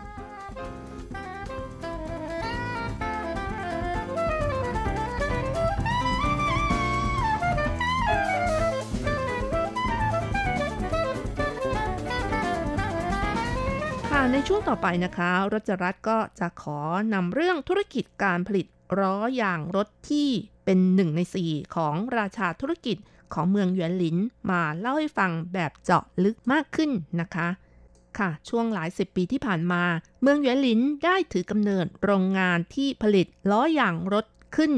[14.33, 16.79] ในช่วงต่อไปนะคะรจรัฐก็จะขอ
[17.14, 18.66] นำเรื่องธุรกิจการผลิต
[19.01, 20.29] ล้อยางรถที่
[20.64, 22.97] เป็นหนึ่งในสี่ของราชาธุรกิจ
[23.35, 24.16] ของเมืองหยวนหลิน
[24.51, 27.49] มาเล่าให้ฟังแบบเจาะลึกมากขึ้นนะคะ
[28.18, 29.83] ค่ะ ช่วงหลายสิบปีที่ผ่านมา
[30.22, 34.72] เมืองหยวนหลินได้ถือกำเนิดโรงงานที่ผลิตล้อยางรถขึ้น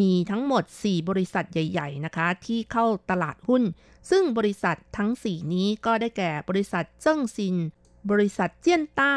[0.00, 3.62] มีทั้งหมด 4 บริษัทใหญ่ ๆ นะคะ ที่เข้าตลาดหุ้น
[4.10, 7.56] ซึ่งบริษัททั้ง 4 นี้ก็ได้แก่บริษัทเจิ้งซิน
[8.10, 9.12] บริษัทเจี้ยนต้า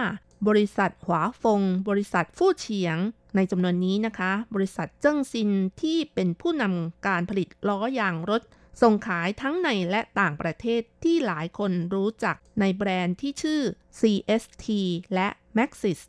[0.47, 2.97] บริษัทหวาฟง บริษัทฟู่เฉียง
[3.35, 8.41] ในจำนวนนี้นะคะ บริษัทเจิ้งซินที่เป็นผู้นำการผลิตล้อยางรถ
[8.81, 13.61] ส่งขายทั้งในและต่างประเทศที่หลายคนรู้จักในแบรนด์ที่ชื่อ
[13.99, 14.65] CST
[15.13, 15.27] และ
[15.57, 15.99] Maxis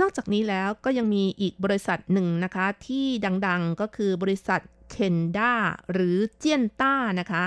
[0.00, 3.06] นอกจากนี้แล้วก็ยังมีอีกบริษัทหนึ่งนะคะ ที่
[3.46, 4.60] ดังๆก็คือบริษัท
[4.90, 5.52] เคนด้า
[5.92, 7.44] หรือเจียนต้านะคะ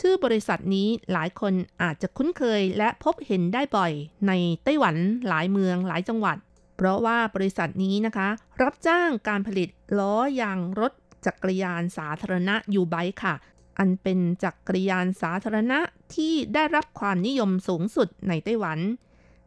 [0.00, 3.92] ชื่อบริษัทนี้หลายคนอาจจะคุ้นเคยและพบเห็นได้บ่อย
[4.28, 4.32] ใน
[4.64, 4.96] ไต้หวัน
[5.28, 6.36] หลายเมืองหลายจังหวัด
[6.76, 8.28] เพราะว่าบริษัทนี้นะคะ
[8.62, 9.68] รับจ้างการผลิต
[9.98, 10.92] ล้อยางรถ
[11.26, 13.34] จักรยานสาธารณะยูไบค่ะ
[13.78, 15.80] อันเป็นจักรยานสาธารณะ
[16.14, 18.78] ที่ได้รับความนิยมสูงสุดในไต้หวัน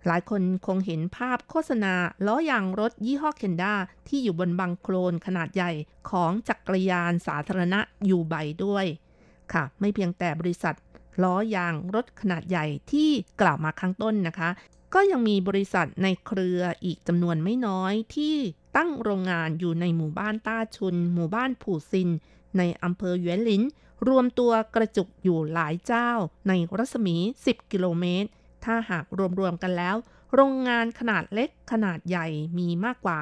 [0.06, 1.94] หลายคนคงเห็นภาพโฆษณา
[2.28, 3.74] ล้อยางรถยี่ห้อเคนด้า
[4.08, 5.72] ที่อยู่บนบังโคลนขนาดใหญ่
[6.10, 7.80] ของจักรยานสาธารณะ
[8.10, 8.36] ยูไบ
[8.66, 8.86] ด้วย
[9.54, 10.76] ค่ะ ไม่เพียงแต่บริษัท
[11.24, 13.10] ล้อยางรถขนาดใหญ่ที่
[13.42, 14.50] กล่าวมาข้างต้นนะคะ
[14.94, 18.36] ก็ยังมีบริษัทในเครืออีกจำนวนไม่น้อยที่
[18.78, 22.10] ตั้งโรงงานอยู่ในหมู่บ้านต้าชุน หมู่บ้านผู่ซิน
[22.58, 23.64] ในอำเภอหยวนหลิน
[24.08, 26.10] รวมตัวกระจุกอยู่หลายเจ้า
[26.48, 27.16] ในรัศมี
[27.48, 28.30] 10 กิโลเมตร
[28.66, 29.06] ถ้าหาก
[29.40, 29.96] รวมๆกันแล้ว
[30.34, 32.28] โรงงานขนาดเล็กขนาดใหญ่
[32.58, 33.20] มีมากกว่า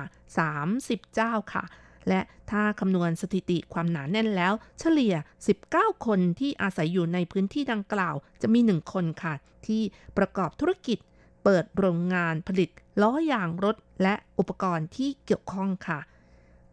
[0.56, 1.64] 30 เจ้าค่ะ
[2.10, 5.16] และถ้าคำนวณสถิติความหนาแน่นแล้ว เฉลี่ย
[5.60, 9.34] 19 คนที่อาศัยอยู่ในพื้นที่ดังกล่าว จะมี 1 คนค่ะ
[9.68, 9.82] ที่
[10.18, 10.98] ประกอบธุรกิจ
[11.44, 12.70] เปิดโรงงานผลิต
[13.02, 16.00] ล้อยางรถและอุปกรณ์ที่เกี่ยวข้องค่ะ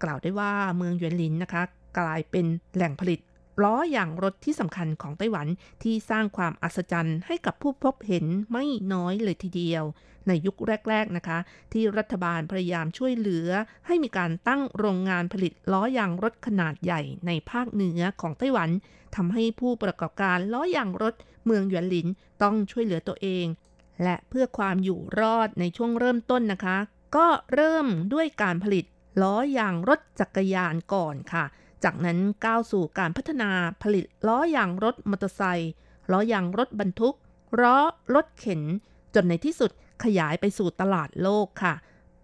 [0.03, 1.63] กล่าวได้ว่าเมืองหยวนหลินนะคะ
[1.99, 3.21] กลายเป็นแหล่งผลิต
[3.63, 5.47] ล้อยางรถที่สำคัญของไต้หวัน
[5.83, 9.85] ที่สร้างความอัศจรรย์ให้กับผู้พบเห็นไม่น้อยเลยทีเดียว
[10.29, 10.57] ในยุค
[10.89, 11.39] แรก ๆนะคะ
[11.73, 13.49] ที่รัฐบาลพยายามช่วยเหลือ
[13.87, 18.71] ให้มีการตั้งโรงงานผลิตล้อยางรถขนาดใหญ่ในภาคเหนือของไต้หวัน
[19.17, 22.07] ทำให้ผู้ประกอบการล้อยางรถเมืองหยวนหลิน
[22.43, 23.47] ต้องช่วยเหลือตัวเอง
[24.03, 26.77] และเพื่อความอยู่รอดในช่วงเริ่มต้นนะคะ
[27.17, 28.85] ก็เริ่มด้วยการผลิต
[29.23, 31.45] ล้อยางรถจักรยานก่อนค่ะ
[31.85, 33.51] จากนั้นก้าวสู่การพัฒนา
[33.83, 35.73] ผลิตล้อยางรถมอเตอร์ไซค์
[36.13, 37.17] ล้อยางรถบรรทุก
[37.61, 37.77] ล้อ
[38.15, 38.63] รถเข็น
[39.15, 39.71] จนในที่สุด
[40.05, 41.75] ขยายไปสู่ตลาดโลกค่ะ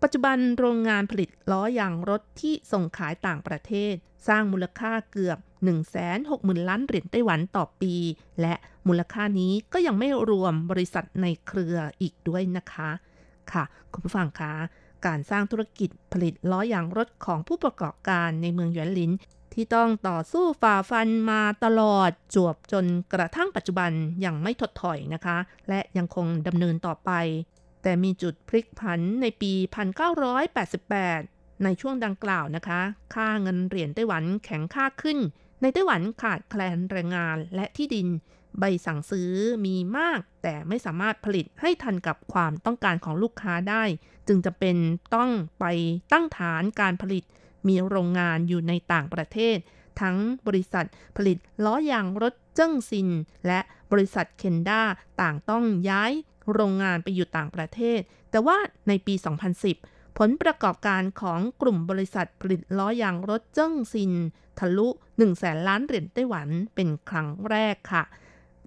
[0.03, 3.95] ปัจจุบันโรงงานผลิตล้อยางรถที่ส่งขายต่างประเทศ
[4.29, 5.39] สร้างมูลค่าเกือบ
[6.03, 7.95] 160,000 ล้านเหรียญไต้หวันต่อปี
[8.41, 8.55] และ
[8.89, 12.91] มูลค่านี้ก็ยังไม่รวมบริษัทในเครืออีกด้วยนะคะ
[13.53, 14.53] ค่ะ คุณผู้ฟังคะ
[15.07, 19.11] การสร้างธุรกิจผลิตล้อยางรถของผู้ประกอบการในเมืองหยวนหลิน
[19.55, 23.91] ที่ต้องต่อสู้ฝ่าฟันมาตลอดจวบจนกระทั่งปัจจุบัน
[24.25, 25.39] ยังไม่ถดถอยนะคะ
[25.69, 27.11] และยังคงดำเนินต่อไป
[27.83, 29.53] แต่มีจุดพลิกผันในปี
[30.39, 32.81] 1988 ในช่วงดังกล่าวนะคะ
[33.15, 35.19] ค่าเงินเหรียญไต้หวันแข็งค่าขึ้น
[35.63, 38.09] ในไต้หวันขาดแคลนแรงงานและที่ดิน
[38.59, 39.31] ใบสั่งซื้อ
[39.67, 43.85] มีมาก แต่ไม่สามารถผลิตให้ทันกับความต้องการของลูกค้าได้
[44.29, 44.77] จึงจะเป็น
[45.15, 45.31] ต้อง
[45.61, 45.65] ไป
[46.13, 47.25] ตั้งฐานการผลิต
[47.69, 49.57] มีโรงงานอยู่ในต่างประเทศ
[50.01, 50.87] ทั้งบริษัท
[51.17, 53.09] ผลิตล้อยางรถเจิ้งซิน
[53.47, 53.61] และ
[53.93, 54.83] บริษัทเคนด้า
[55.21, 56.13] ต่างต้องย้าย
[56.53, 58.01] โรงงานไปอยู่ต่างประเทศ
[58.31, 58.57] แต่ว่า
[58.89, 59.15] ในปี
[59.67, 64.13] 2010 ผลประกอบการของกลุ่มบริษัทผลิตล้อยางรถเจิ้งซิน
[64.59, 68.05] ทะลุ1แสนล้านเหรียญไต้หวันเป็นครั้งแรกค่ะ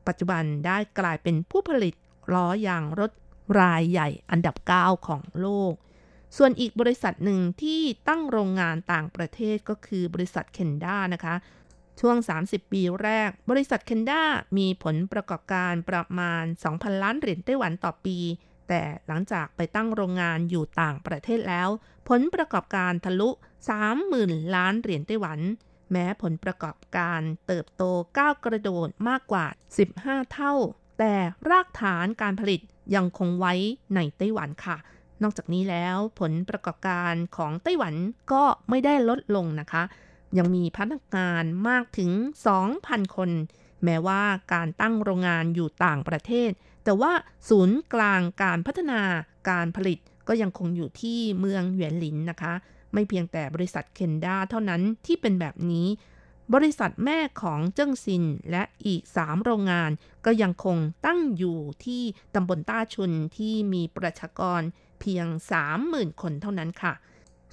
[0.08, 1.94] ปัจจุบันได้กลายเป็นผู้ผลิต
[2.34, 3.12] ล้อยางรถ
[3.60, 5.74] รายใหญ่อันดับ 9 ของโลก
[6.38, 11.36] ส่วนอีกบริษัทหนึ่งที่ตั้งโรงงานต่างประเทศก็คือบริษัทเคนด้านะคะ
[12.00, 14.22] ช่วง 30 ปีแรก บริษัทเคนด้า
[14.58, 18.18] มีผลประกอบการประมาณ 2,000 ล้านเหรียญไต้หวันต่อปี
[18.70, 21.70] แต่หลังจากไปตั้งโรงงานอยู่ต่างประเทศแล้ว
[22.10, 23.30] ผลประกอบการทะลุ
[23.96, 25.40] 30,000 ล้านเหรียญไต้หวัน
[25.92, 27.84] แม้ผลประกอบการเติบโต
[28.18, 29.46] ก้าวกระโดดมากกว่า
[29.90, 30.54] 15 เท่า
[31.00, 31.14] แต่
[31.50, 32.62] รากฐานการผลิต
[32.96, 33.54] ยังคงไว้
[33.96, 34.78] ในไต้หวันค่ะ
[35.24, 37.94] นอกจากนี้แล้วผลประกอบการของไต้หวัน
[38.32, 39.84] ก็ไม่ได้ลดลงนะคะ
[40.38, 42.12] ยังมีพนักงานมากถึง
[42.64, 43.30] 2,000 คน
[43.84, 44.22] แม้ว่า
[44.54, 46.52] การตั้งโรงงานอยู่ต่างประเทศ
[46.84, 47.12] แต่ว่า
[47.50, 49.02] ศูนย์กลางการพัฒนา
[49.50, 52.54] การผลิตก็ยังคงอยู่ที่เมืองเหวียนหลินนะคะ
[52.94, 55.88] ไม่เพียงแต่บริษัทเคนด้าเท่านั้นที่เป็นแบบนี้
[56.54, 59.92] บริษัทแม่ของเจิ้งซินและอีก 3 โรงงาน
[60.26, 62.04] ก็ยังคงตั้งอยู่ที่
[62.36, 64.62] ตำบลต้าชุนที่มีประชากร
[65.02, 65.26] เพียง
[65.74, 66.94] 30,000 คนเท่านั้นค่ะ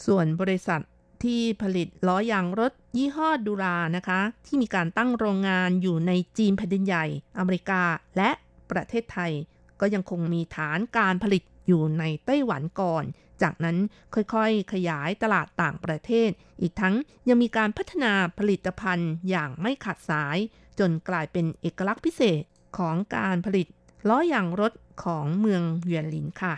[0.06, 0.82] ส่วนบริษัท
[1.24, 7.06] ที่ผลิตล้อยางรถยี่ห้อดูรานะคะ ที่มีการตั้งโรงงานอยู่ในจีนแผ่นดินใหญ่
[7.38, 7.82] อเมริกา
[8.16, 8.30] และ
[8.70, 9.32] ประเทศไทย
[9.80, 13.04] ก็ยังคงมีฐานการผลิตอยู่ในไต้หวันก่อน
[13.42, 13.76] จากนั้น
[14.14, 16.30] ค่อยๆ ขยายตลาดต่างประเทศ
[16.60, 16.94] อีกทั้ง
[17.28, 20.38] ยังมีการพัฒนาผลิตภัณฑ์อย่างไม่ขาดสาย
[20.78, 22.42] จนกลายเป็นเอกลักษณ์พิเศษ
[22.78, 23.66] ของการผลิต
[24.08, 24.72] ล้อยางรถ
[25.04, 26.54] ของเมืองเวียนหลินค่ะ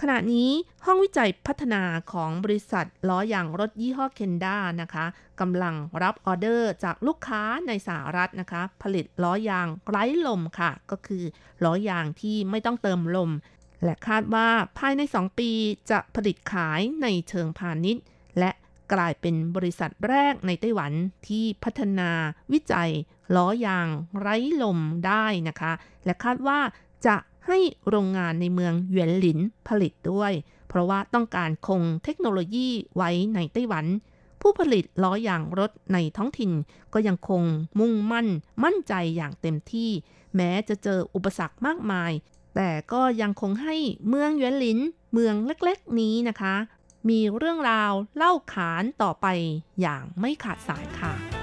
[0.00, 0.50] ขณะนี้
[0.84, 1.82] ห้องวิจัยพัฒนา
[2.12, 5.06] ของบริษัทล้อยางรถยี่ห้อเคนด้านะคะ
[5.40, 11.24] กำลังรับออเดอร์จากลูกค้าในสหรัฐนะคะ ผลิตล้อยางไร้ลมค่ะ ก็คือ
[11.64, 13.30] ล้อยางที่ไม่ต้องเติมลม
[13.84, 15.50] และคาดว่าภายใน 2 ปี
[15.90, 18.04] จะผลิตขายในเชิงพาณิชย์
[18.38, 18.50] และ
[18.92, 20.92] กลายเป็นบริษัทแรกในไต้หวัน
[21.28, 22.10] ที่พัฒนา
[22.52, 22.90] วิจัย
[23.36, 23.88] ล้อยาง
[24.20, 25.72] ไร้ลมได้นะคะ
[26.04, 26.58] และคาดว่า
[27.06, 27.16] จะ
[27.46, 29.38] ให้โรงงานในเมืองเหวียนหลิน
[29.68, 30.32] ผลิตด้วย
[30.68, 33.86] เพราะว่าต้องการคงเทคโนโลยีไว้ในไต้หวัน
[34.40, 36.52] ผู้ผลิตล้อยางรถในท้องถิ่น
[36.94, 37.42] ก็ยังคง
[37.78, 38.28] มุ่งมั่น
[38.64, 39.90] มั่นใจอย่างเต็มที่
[40.36, 42.12] แม้จะเจออุปสรรคมากมาย
[42.56, 43.76] แต่ก็ยังคงให้
[44.08, 44.78] เมืองเหวียนหลิน
[45.12, 46.54] เมืองเล็กๆ นี้นะคะ
[47.08, 49.26] มีเรื่องราวเล่าขานต่อไป
[49.80, 51.35] อย่างไม่ขาดสายค่ะ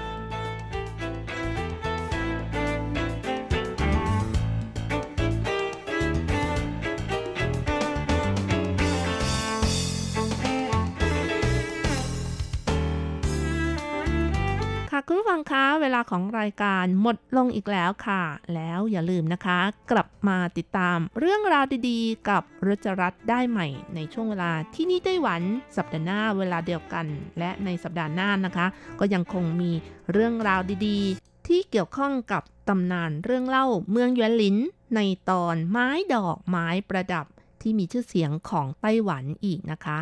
[14.96, 18.22] ค่ะคุณฟังคะเวลาของรายการหมดลงอีกแล้วค่ะ
[18.54, 19.58] แล้วอย่าลืมนะคะ
[19.90, 25.42] กลับมาติดตามเรื่องราวดีๆ กับรจรัสได้ใหม่ ในช่วงเวลาที่นี่ไต้หวัน
[25.76, 27.06] สัปดาห์หน้าเวลาเดียวกัน
[27.38, 28.66] และในสัปดาห์หน้านะคะ
[29.00, 29.72] ก็ยังคงมี
[30.12, 34.56] เรื่องราวดีๆ ที่เกี่ยวข้องกับตำนานเรื่องเล่าเมืองยวนหลิน
[34.96, 37.26] ในตอนไม้ดอกไม้ประดับ
[37.60, 39.98] ที่มีชื่อเสียงของไต้หวันอีกนะคะ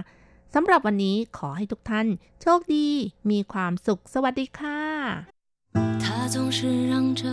[0.53, 2.07] สำหรับวันนี้ขอให้ทุกท่าน
[2.41, 2.87] โชคดี
[3.29, 4.81] มีความสุขสวัสดีค่ะ
[6.03, 6.59] 他总是
[6.91, 7.23] 嚷着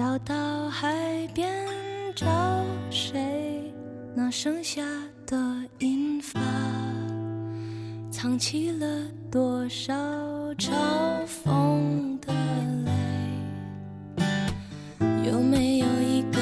[0.00, 0.34] 要到
[0.76, 0.80] 海
[1.36, 1.40] 边
[2.14, 2.26] 找
[2.90, 3.10] 谁
[4.16, 4.82] 那剩下
[5.30, 5.36] 的
[5.78, 6.40] 银发
[8.10, 8.86] 藏起了
[9.30, 9.92] 多少
[10.54, 10.70] 嘲
[11.26, 12.32] 讽的
[12.86, 12.92] 泪
[15.28, 16.38] 有没有一个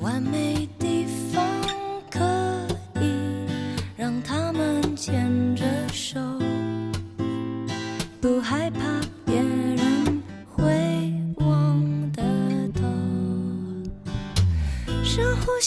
[0.00, 0.68] 完美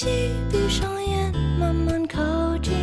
[0.05, 2.21] 闭上眼，慢慢靠
[2.59, 2.75] 近。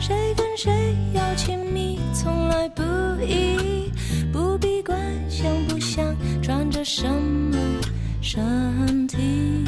[0.00, 2.82] 谁跟谁要亲密，从来不
[3.22, 3.92] 易，
[4.32, 7.58] 不必管想不想，穿着什么
[8.22, 9.64] 身体。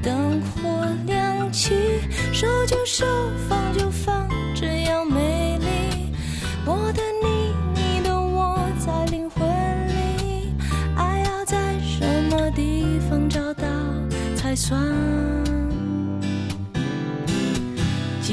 [0.00, 1.74] 灯火亮起，
[2.32, 3.04] 手就手，
[3.48, 6.12] 放就放，只要美丽。
[6.64, 9.44] 我的你，你的我，在灵魂
[9.88, 10.54] 里，
[10.96, 13.64] 爱要在什么地方找到
[14.36, 15.39] 才算？
[18.30, 18.32] ท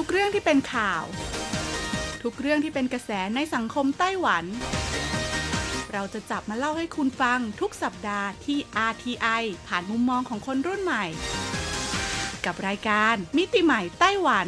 [0.00, 1.04] ุกเรื่องที่เป็นข่าว
[2.22, 4.44] ทุกเรื่องที่เป็นกระแสในสังคมไต้หวัน
[5.94, 8.58] เราจะจับมาเล่าให้คุณฟังทุกสัปดาห์ที่
[8.90, 11.04] RTI ผ่านมุมมองของคนรุ่นใหม่
[12.46, 14.46] กับรายการมิติใหม่ไต้หวัน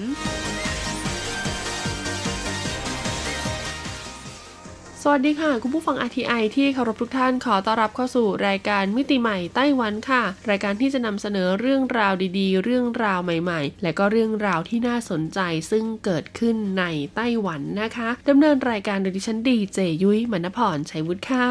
[5.12, 15.40] วัสดีค่ะ คุณผู้ฟัง RTI ที่เคารพทุกท่านขอต้อนรับเข้าสู่รายการมิติใหม่ไต้หวันค่ะ รายการที่จะนำเสนอเรื่องราวดีๆ เรื่องราวใหม่ๆ และก็เรื่องราวที่น่าสนใจ
[15.70, 16.84] ซึ่งเกิดขึ้นใน
[17.16, 21.48] ไต้หวันนะคะดำเนินรายการโดยดิฉันดีเจยุ้ยมณพรชัยวุฒิค่ะ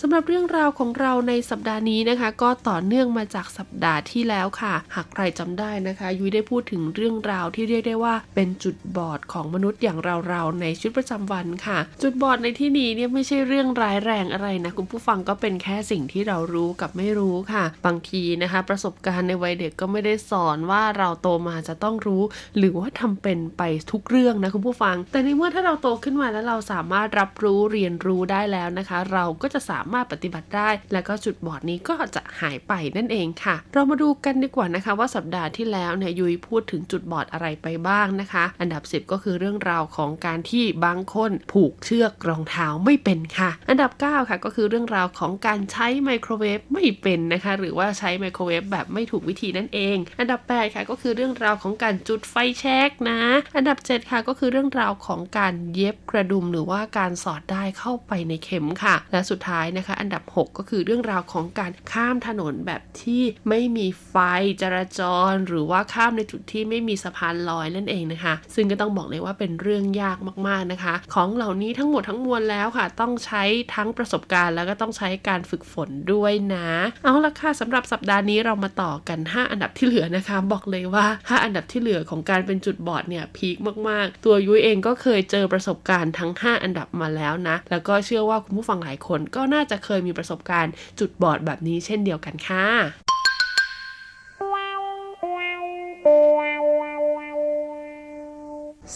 [0.00, 9.98] สำหรับเรื่องราวของเราในสัปดาห์นี้นะคะ ก็ต่อเนื่องมาจากสัปดาห์ที่แล้วค่ะ หากใครจำได้นะคะ ยุ้ยได้พูดถึงเรื่องราวที่เรียกได้ว่า เป็นจุดบอดของมนุษย์อย่าง
[10.28, 22.22] เราๆในชีวิตประจำวันค่ะ จุดบอดในที่นี้เนี่ยไม่ใช่เรื่องร้ายแรงอะไรนะคุณผู้ฟังก็เป็นแค่สิ่งที่เรารู้กับไม่รู้ค่ะ บางทีนะคะ ประสบการณ์ในวัยเด็กก็ไม่ได้สอนว่าเราโตมาจะต้องรู้
[22.58, 50.40] หรือว่าทำเป็นไปทุกเรื่องนะคุณผู้ฟัง แต่ในเมื่อถ้าเราโตขึ้นมาแล้วเราสามารถรับรู้เรียนรู้ได้แล้วนะคะ เราก็จะสามารถปฏิบัติได้ และก็จุดบอดนี้ก็จะหายไปนั่นเองค่ะ เรามาดูกันดีกว่านะคะ ว่าสัปดาห์ที่แล้วเนี่ยยุยพูดถึงจุดบอดอะไรไปบ้างนะคะ อันดับ 10 ก็คือเรื่องราวของการที่บางคนผูกเชือกรองเท้าไม่เป็นค่ะ อันดับ 9 ค่ะ ก็คือเรื่องราวของการใช้ไมโครเวฟไม่เป็นนะคะ หรือว่าใช้ไมโครเวฟแบบไม่ถูกวิธีนั่นเอง อันดับ
[50.56, 53.20] 8 ค่ะ ก็คือเรื่องราวของการจุดไฟแช็กนะ
[53.56, 64.14] อันดับ 7 ค่ะ ก็คือเรื่องราวของการเย็บกระดุมหรือว่าการสอดได้เข้าไปในเข็มค่ะ และสุดท้ายนะคะ อันดับ 6 ก็คือเรื่องราวของการข้ามถนนแบบที่ไม่มีไฟ
[64.62, 65.00] จราจ
[65.30, 70.18] ร หรือว่าข้ามในจุดที่ไม่มีสะพานลอยนั่นเองนะคะ ซึ่งก็ต้องบอกเลยว่าเป็นเรื่องยาก
[70.48, 73.42] มากๆนะคะ ของเหล่านี้ทั้งหมดทั้งมวลแล้วค่ะ ต้องใช้
[73.74, 76.68] ทั้งประสบการณ์ แล้วก็ต้องใช้การฝึกฝนด้วยนะ
[77.04, 83.56] เอาละค่ะสำหรับสัปดาห์นี้เรามาต่อกัน 5 อันดับที่เหลือนะคะ บอกเลยว่า 5 อันดับที่เหลือของการเป็นจุดบอดเนี่ยพีค
[83.88, 93.09] มากๆ ตัวยุ้ยเองก็เคยเจอประสบการณ์ทั้ง 5 อันดับมาแล้วนะ แล้วก็เชื่อว่าคุณผู้ฟังหลายคนก็น่าจะเคยมีประสบการณ์จุดบอดแบบนี้เช่นเดียวกันค่ะ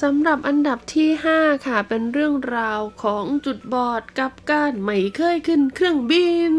[0.02, 6.54] สำหรับอันดับที่ 5 ค่ะ เป็นเรื่องราวของจุดบอดกับการไม่เคยขึ้นเครื่องบิน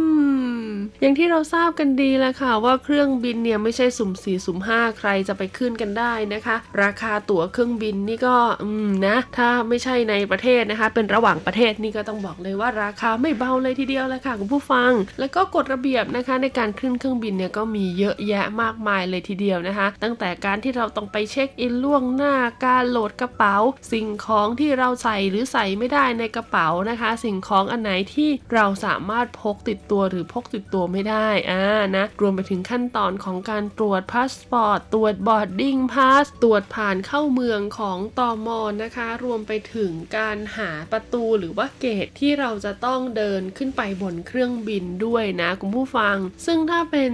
[1.02, 22.34] อย่างที่เราทราบกันดีแล้วค่ะว่าเครื่องบินเนี่ยไม่ใช่สุ่มสี่สุ่มห้าใครจะไปขึ้นกันได้นะคะ ราคาตั๋วเครื่องบินนี่ก็อืมนะถ้าไม่ใช่ในประเทศนะคะ เป็นระหว่างประเทศนี่ก็ต้องบอกเลยว่าราคาไม่เบาเลยทีเดียวเลยค่ะคุณผู้ฟัง แล้วก็กฎระเบียบนะคะ ในการขึ้นเครื่องบินเนี่ยก็มีเยอะแยะมากมายเลยทีเดียวนะคะ ตั้งแต่การที่เราต้องไปเช็คอินล่วงหน้า
[22.66, 23.56] การโหลดกระเป๋า
[23.92, 31.64] สิ่งของที่เราใส่หรือใส่ไม่ได้ในกระเป๋านะคะ สิ่งของอันไหนที่เราสามารถพกติดตัวหรือพกติดตัวไม่ได้อ่า
[31.96, 47.14] นะรวมไปถึงขั้นตอนของการตรวจพาสปอร์ตตรวจ boarding pass ตรวจผ่านเข้าเมืองของตอมอนนะคะ รวมไปถึงการหาประตูหรือว่า gate ที่เราจะต้องเดินขึ้นไปบนเครื่องบินด้วยนะคุณผู้ฟัง ซึ่งถ้าเป็น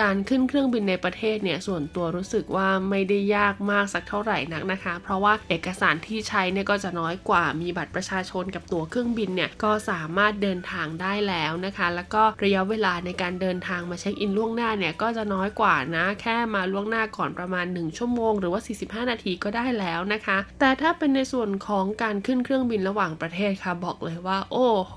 [0.00, 18.60] การขึ้นเครื่องบินในประเทศเนี่ยส่วนตัวรู้สึกว่าไม่ได้ยากมากสักเท่าไหร่นักนะคะ เพราะว่าเอกสารที่ใช้เนี่ยก็จะน้อยกว่ามีบัตรประชาชนกับตั๋วเครื่องบินเนี่ยก็สามารถเดินทางได้แล้วนะคะ แล้วก็ระยะเวลาในการเดินทางมาเช็คอินล่วงหน้าเนี่ยก็จะน้อยกว่านะ แค่มาล่วงหน้าก่อนประมาณ 1 ชั่วโมง หรือว่า
[19.04, 24.96] 45 นาทีก็ได้แล้วนะคะ แต่ถ้าเป็นในส่วนของการขึ้นเครื่องบินระหว่างประเทศค่ะบอกเลยว่า โอ้โห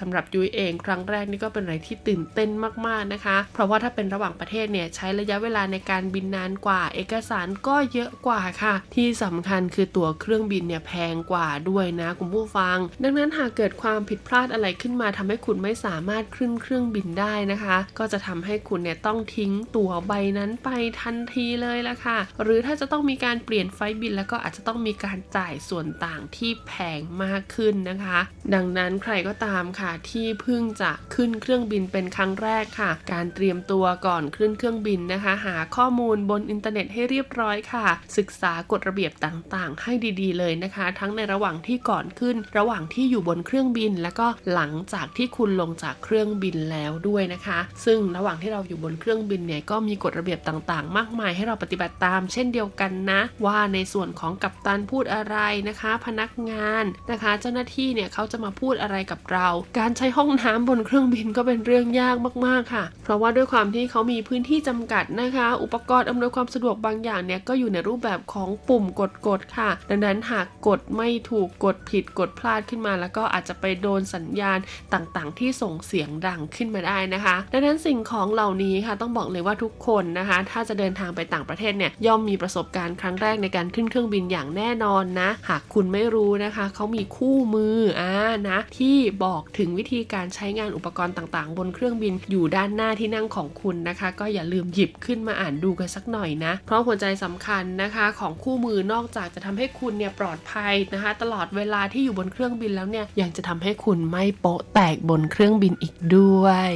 [0.00, 2.50] สำหรับยุ้ยเองครั้งแรกนี่ก็เป็นอะไรที่ตื่นเต้น
[2.86, 20.68] มากๆนะคะ เพราะว่าถ้าเป็นระหว่างประเทศเนี่ยใช้ระยะเวลาในการบินนานกว่า เอกสารก็เยอะกว่าค่ะ ที่สำคัญคือตั๋วเครื่องบินเนี่ยแพงกว่าด้วยนะคุณผู้ฟัง ดังนั้นหากเกิดความผิดพลาดอะไรขึ้นมาทำให้คุณไม่สามารถขึ้นเครื่องบินได้นะคะ ก็จะทำให้คุณเนี่ยต้องทิ้งตั๋วใบนั้นไป
[21.00, 28.18] ทันทีเลยละค่ะ หรือถ้าจะต้องมีการเปลี่ยนไฟบินแล้วก็อาจจะต้องมีการจ่ายส่วนต่างที่แพงมากขึ้นนะคะ
[28.54, 55.36] ดังนั้นใครก็ตามค่ะที่เพิ่งจะขึ้นเครื่องบินเป็นครั้งแรกค่ะ การเตรียมตัวก่อนขึ้นเครื่องบินนะคะ หาข้อมูลบนอินเทอร์เน็ตให้เรียบร้อยค่ะ ศึกษากฎระเบียบต่างๆ ให้ดีๆ เลยนะคะ ทั้งในระหว่างที่ก่อนขึ้น ระหว่างที่อยู่บนเครื่องบิน แล้วก็หลังจากที่คุณลงจากเครื่องบินแล้วด้วยนะคะ ซึ่งระหว่างที่เราอยู่บนเครื่องบินเนี่ยก็มีกฎระเบียบต่างๆ มากมายให้เราปฏิบัติตาม เช่นเดียวกันนะ ว่าในส่วนของกัปตันพูดอะไร
[55.68, 59.48] นะคะ พนักงานนะคะ เจ้าหน้าที่เนี่ยเขาจะมาพูดอะไรกับเรา
[59.78, 68.84] การใช้ห้องน้ำบนเครื่องบินก็เป็นเรื่องยากมากๆค่ะ เพราะว่าด้วยความที่เขามีพื้นที่จำกัดนะคะ อุปกรณ์อำนวยความสะดวกบางอย่างเนี่ยก็อยู่ในรูปแบบของปุ่ม
[69.26, 74.58] กดๆค่ะ ดังนั้นหากกดไม่ถูกกดผิดกดพลาดขึ้นมา แล้วก็อาจจะไปโดนสัญญาณ
[74.94, 88.12] ต่างๆ ที่ส่งเสียงดังขึ้นมาได้นะคะ ดังนั้นสิ่งของเหล่านี้ค่ะต้องบอกเลยว่าทุกคนนะคะ ถ้าจะเดินทางไปต่างประเทศเนี่ยย่อมมีประสบการณ์ครั้งแรกในการขึ้นเครื่องบินอย่างแน่นอนนะ หากคุณไม่รู้นะคะเขามีคู่มืออ่า
[88.48, 106.70] นะที่บอกถึงวิธีการใช้งานอุปกรณ์ต่างๆ บนเครื่องบินอยู่ด้านหน้าที่นั่งของคุณนะคะ ก็อย่าลืมหยิบขึ้นมาอ่านดูกันสักหน่อยนะ เพราะหัวใจสำคัญนะคะ ของคู่มือนอกจากจะทำให้คุณเนี่ยปลอดภัยนะคะตลอดเวลาที่อยู่บนเครื่องบินแล้วเนี่ยยังจะทำให้คุณไม่โป๊ะแตกบนเครื่องบินอีกด้วย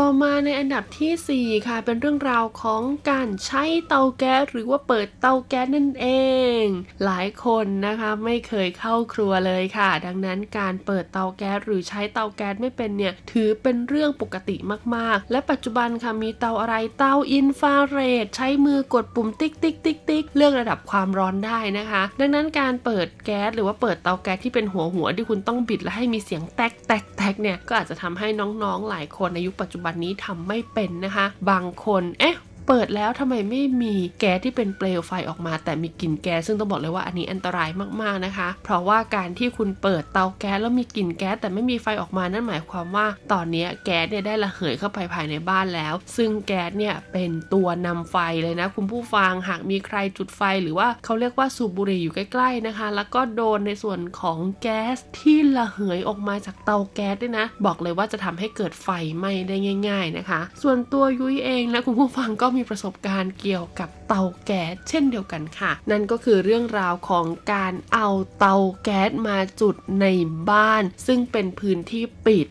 [0.00, 6.06] ต่อมาในอันดับทีสี่ 4 ค่ะ เป็นเรื่องราวของการใช้เตาแก๊สหรือว่าเปิดเตาแก๊สนั่นเอ
[6.60, 6.62] ง
[7.04, 14.56] หลายคนนะคะไม่เคยเข้าครัวเลยค่ะ ดังนั้นการเปิดเตาแก๊สหรือใช้เตาแก๊สไม่เป็นเนี่ยถือเป็นเรื่องปกติ
[14.94, 28.28] มากๆ และปัจจุบันค่ะมีเตาอะไรเตาอินฟราเรดใช้มือกดปุ่มติ๊กติ๊กติ๊กติ๊กเลือกระดับความร้อนได้นะคะ ดังนั้นการเปิดแก๊สหรือว่าเปิดเตาแก๊สที่เป็นหัวหัวที่คุณต้องบิดและให้มีเสียงแตกแตกแตกเนี่ยก็อาจจะทำให้
[28.62, 32.36] น้องๆหลายคนในยุคปัจจุบันนี้ทำไม่เป็นนะคะ บางคน เอ๊ะ
[32.68, 37.70] เปิดแล้วทำไมไม่มีแก๊สที่เป็นเปลวไฟออกมา แต่มีกลิ่นแก๊สซึ่งต้องบอกเลยว่าอันนี้อันตราย
[38.02, 59.56] มากๆนะคะ เพราะว่าการที่คุณเปิดเตาแก๊สแล้วมีกลิ่นแก๊สแต่ไม่มีไฟออกมานั่นหมายความว่า ตอนนี้แก๊สเนี่ยได้ระเหยเข้าไปภายในบ้านแล้ว ซึ่งแก๊สเนี่ยเป็นตัวนำไฟเลยนะ คุณผู้ฟังหากมีใครจุดไฟหรือว่าเขาเรียกว่าสูบบุหรี่อยู่ใกล้ๆนะคะ แล้วก็โดนในส่วนของแก๊สที่ระเหยออกมาจากเตาแก๊สด้วยนะ บอกเลยว่าจะทำให้เกิดไฟไหม้ได้
[59.88, 68.08] ง่าย ๆนะคะ ส่วนตัวยุ้ยเองและคุณผู้ฟังก็มีประสบการณ์เกี่ยวกับ เตาแก๊สเช่นเดียวกันค่ะ นั่นก็คือเรื่องราวของการเอา
[68.38, 70.06] เตาแก๊สมาจุดใน
[70.50, 72.46] บ้าน ซึ่งเป็นพื้นที่ปิด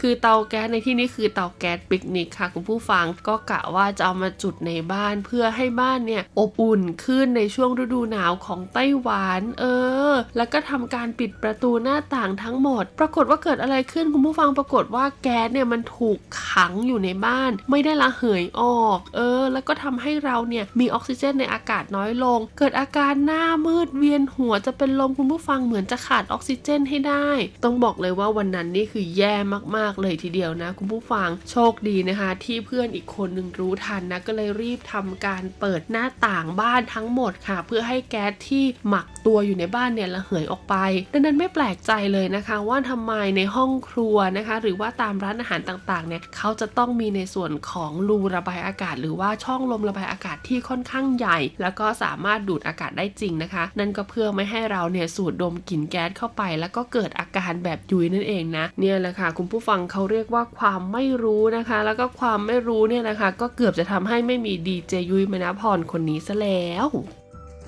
[0.00, 9.64] คือเตาแก๊สในที่นี้คือเตาแก๊สปิกนิกค่ะคุณผู้ฟังก็กะว่าจะเอามาจุดในบ้านเพื่อให้บ้านเนี่ยอบอุ่นขึ้นในช่วงฤดูหนาวของไต้หวันเอ
[10.10, 16.18] อ แล้วก็ทำการปิดประตูหน้าต่างทั้งหมด ปรากฏว่าเกิดอะไรขึ้นคุณผู้ฟังปรากฏว่าแก๊สเนี่ยมันถูก
[16.48, 27.28] ขังอยู่ในบ้าน ไม่ได้ระเหยออก เออ แล้วก็ทำให้เราเนี่ยมีออกซิเจนในอากาศน้อยลง เกิดอาการหน้ามืดเวียนหัวจะเป็นลมคุณผู้ฟังเหมือนจะขาดออกซิเจนให้ได้
[27.64, 29.34] ต้องบอกเลยว่าวันนั้นนี่คือแย่
[29.76, 40.74] มากๆเลยทีเดียวนะคุณผู้ฟังโชคดีนะคะ ที่เพื่อนอีกคนหนึ่งรู้ทันนะก็เลยรีบทำการเปิดหน้าต่างบ้านทั้งหมดค่ะ เพื่อให้แก๊สที่หมักตัวอยู่ในบ้านเนี่ยระเหยออกไป
[41.12, 66.88] ดังนั้นไม่แปลกใจเลยนะคะ ว่าทำไมในห้องครัวนะคะ หรือว่าตามร้านอาหารต่างๆเนี่ยเขาจะต้องมีในส่วนของรูระบายอากาศ หรือว่าช่องลมระบายอากาศที่ค่อนข้างใหญ่ แล้วก็สามารถดูดอากาศได้จริงนะคะ นั่นก็เพื่อไม่ให้เราเนี่ยสูดดมกลิ่นแก๊สเข้าไป แล้วก็เกิดอาการแบบยุยนั่นเองนะเนี่ยแหละค่ะคุณผู้ฟังเขาเรียกว่าความไม่รู้นะคะ แล้วก็ความไม่รู้เนี่ยนะคะ ก็เกือบจะทำให้ไม่มีดีเจยุยมณพรคนนี้ซะแล้ว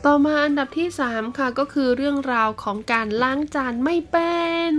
[0.06, 4.34] ต่อมาอันดับที่ 3 ค่ะก็คือเรื่องราวของการล้างจานไม่เป็
[4.70, 4.72] น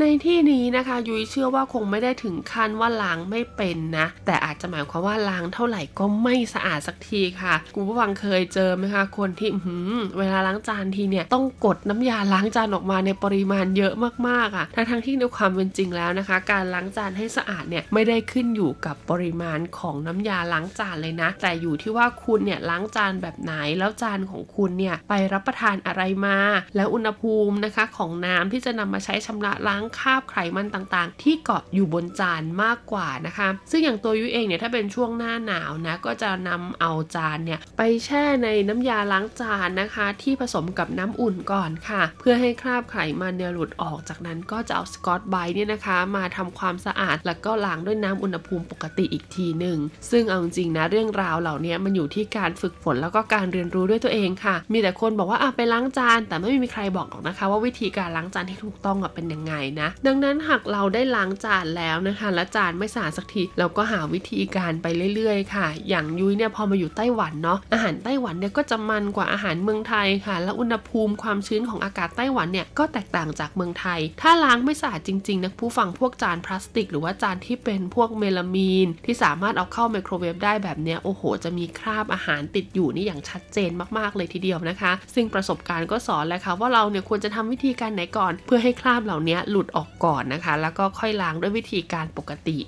[0.00, 13.94] ในที่นี้นะคะยุ้ยเชื่อว่าคงไม่ได้ถึงขั้นว่าล้างไม่เป็นนะ แต่อาจจะหมายความว่าล้างเท่าไหร่ก็ไม่สะอาดสักทีค่ะคุณผู้ฟังเคยเจอไหมคะคนที่หือเวลาล้างจานทีเนี่ยต้องกดน้ำยาล้างจานออกมาในปริมาณเยอะ
[14.28, 26.38] มากๆอะทั้งทั้งที่ในความเป็นจริงแล้วนะคะ การล้างจานให้สะอาดเนี่ยไม่ได้ขึ้นอยู่กับปริมาณของน้ำยาล้างจานเลยนะ แต่อยู่ที่ว่าคุณเนี่ยล้างจานแบบไหนแล้วจานของคุณเนี่ยไปรับประทานอะไรมา
[26.76, 49.78] แล้วอุณหภูมินะคะของน้ำที่จะนำมาใช้ชำระล้างคราบไขมันต่างๆ ที่เกาะอยู่บนจานมากกว่านะคะ ซึ่งอย่างตัวยุ้ยเองเนี่ยถ้าเป็นช่วงหน้าหนาวนะก็จะนำเอาจานเนี่ยไปแช่ในน้ำยาล้างจานนะคะ ที่ผสมกับน้ำอุ่นก่อนค่ะ เพื่อให้คราบไขมันเนี่ยหลุดออกจากนั้นก็จะเอาสกอตไบต์เนี่ยนะคะ มาทำความสะอาดแล้วก็ล้างด้วยน้ำอุณหภูมิปกติอีกทีหนึ่ง
[50.10, 92.58] ซึ่งเอาจริงนะเรื่องราวเหล่านี้มันอยู่ที่การฝึกฝนแล้วก็การเรียนรู้ด้วยตัวเองค่ะมีแต่คนบอกว่าอะไปล้างจาน แต่ไม่มีใครบอกหรอกนะคะ ว่าวิธีการล้างจานที่ถูกต้องอะเป็นยังไงนะ ดังนั้นหากเราได้ล้างจานแล้วนะคะ และจานไม่สะอาดสักที เราก็หาวิธีการไปเรื่อยๆ ค่ะ อย่างยุ้ยเนี่ยพอมาอยู่ไต้หวันเนาะอาหารไต้หวันเนี่ยก็จะมันกว่าอาหารเมืองไทยค่ะ และอุณหภูมิความชื้นของอากาศไต้หวันเนี่ยก็แตกต่างจากเมืองไทย ถ้าล้างไม่สะอาดจริงๆนะผู้ฟังพวกจานพลาสติก หรือว่าจานที่เป็นพวกเมลามีน ที่สามารถเอาเข้าไมโครเวฟได้แบบเนี้ยโอ้โห จะมีคราบอาหารติดอยู่นี่อย่างชัดเจนมากๆเลยทีเดียวนะคะ ซึ่งประสบการณ์ก็สอนแหละค่ะว่าเราเนี่ยควรจะทำวิธีการไหนก่อน เพื่อให้คราบเหล่านี้หลุดออกก่อนนะคะ แล้วก็ค่อยล้างด้วยวิธีการปกติ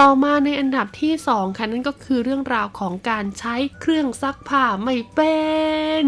[0.00, 5.38] ต่อมาในอันดับที่ 2 ค่ะนั่นก็คือเรื่องราวของการใช้เครื่องซักผ้าไม่เป็
[6.02, 6.04] น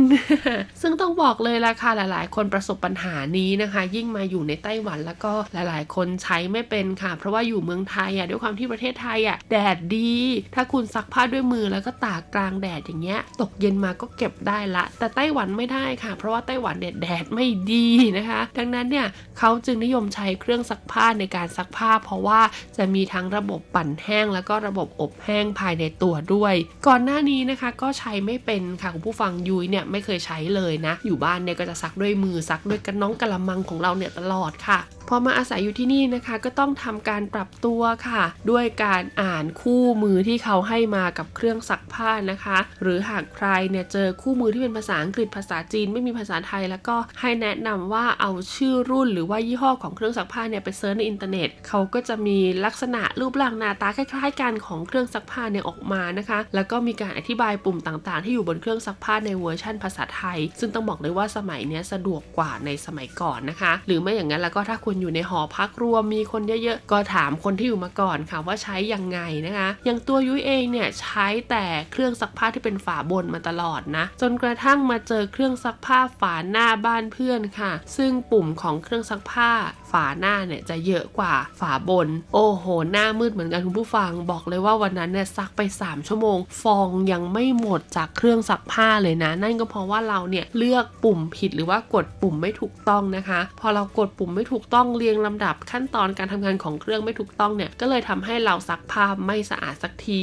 [0.83, 10.15] ซึ่งต้องบอกเลยล่ะค่ะหลายๆ คนประสบปัญหานี้นะคะ ยิ่งมาอยู่ในไต้หวันแล้วก็หลายๆ คนใช้ไม่เป็นค่ะ เพราะว่าอยู่เมืองไทยอะด้วยความที่ประเทศไทยอะแดดดี
[10.55, 17.87] ถ้าคุณซักผ้าด้วยมือแล้วก็ตากกลางแดดอย่างเงี้ย ตกเย็นมาก็เก็บได้ละ แต่ไต้หวันไม่ได้ค่ะ เพราะว่าไต้หวันแดดแดดไม่ดี
[18.19, 19.07] นะคะ ดังนั้นเนี่ย
[19.39, 22.41] เขาจึงนิยมใช้เครื่องซักผ้าในการซักผ้า เพราะว่า
[22.77, 26.55] จะมีทั้งระบบปั่นแห้ง แล้วก็ระบบอบแห้งภายในตัวด้วย
[26.87, 34.79] ก่อนหน้านี้นะคะก็ใช้ไม่เป็นค่ะคุณผู้ฟังยุ้ยเนี่ยไม่เคยใช้เลยนะ อยู่บ้านเนี่ยก็จะซักด้วยมือซักด้วยกระน้องกระมังของเราเนี่ยตลอดค่ะ
[35.09, 79.51] พอมาอาศัยอยู่ที่นี่นะคะก็ต้องทำการปรับตัวค่ะ ด้วยการอ่านคู่มือที่เขาให้มากับเครื่องซักผ้านะคะ หรือหากใครเนี่ยเจอคู่มือที่เป็นภาษาอังกฤษภาษาจีนไม่มีภาษาไทย แล้วก็ให้แนะนำว่าเอาชื่อรุ่น หรือว่ายี่ห้อของเครื่องซักผ้าเนี่ยไป search ในอินเทอร์เน็ตเขาก็จะมีลักษณะรูปร่างหน้าตาคล้ายๆ กันของเครื่องซักผ้าเนี่ยออกมานะคะ แล้วก็มีการอธิบายปุ่มต่างๆ ที่อยู่บนเครื่องซักผ้าในเวอร์ชั่นภาษาไทย ซึ่งต้องบอกเลยว่าสมัยเนี้ยสะดวกกว่าในสมัยก่อนนะคะ หรือไม่อย่างนั้นแล้วก็ถ้าคุณอยู่ในหอพักรวมมีคนเยอะๆ ก็ถามคนที่อยู่มาก่อนค่ะว่าใช้ยังไงนะคะ อย่างตัวยุ้ยเองเนี่ยใช้แต่เครื่องซักผ้าที่เป็นฝาบนมาตลอดนะ จนกระทั่งมาเจอเครื่องซักผ้าฝาหน้าบ้านเพื่อนค่ะ ซึ่งปุ่มของเครื่องซักผ้า
[79.95, 100.23] ฝาหน้าเนี่ยจะเยอะกว่าฝาบน โอ้โห หน้ามืดเหมือนกันคุณผู้ฟัง บอกเลยว่าวันนั้นเนี่ยซักไป 3 ชั่วโมง ฟองยังไม่หมดจากเครื่องซักผ้าเลยนะ นั่นก็เพราะว่าเราเนี่ยเลือกปุ่มผิดหรือว่ากดปุ่มไม่ถูกต้องนะคะ พอเรากดปุ่มไม่ถูกต้องเรียงลำดับขั้นตอนการทำงานของเครื่องไม่ถูกต้องเนี่ยก็เลยทำให้เราซักผ้าไม่สะอาดสักที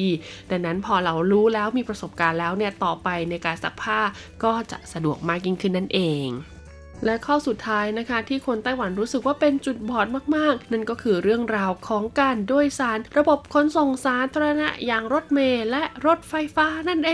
[0.49, 3.99] ดังนั้นพอเรารู้แล้วมีประสบการณ์แล้วเนี่ยต่อไปในการซักผ้า
[4.43, 6.27] ก็จะสะดวกมากยิ่งขึ้นนั่นเอง
[7.05, 17.13] และข้อสุดท้ายนะคะ ที่คนไต้หวันรู้สึกว่าเป็นจุดบอดมากๆ นั่นก็คือเรื่องราวของการโดยสาร ระบบขนส่งสาธารณะอย่างรถเมล์และรถไฟฟ้านั่นเอ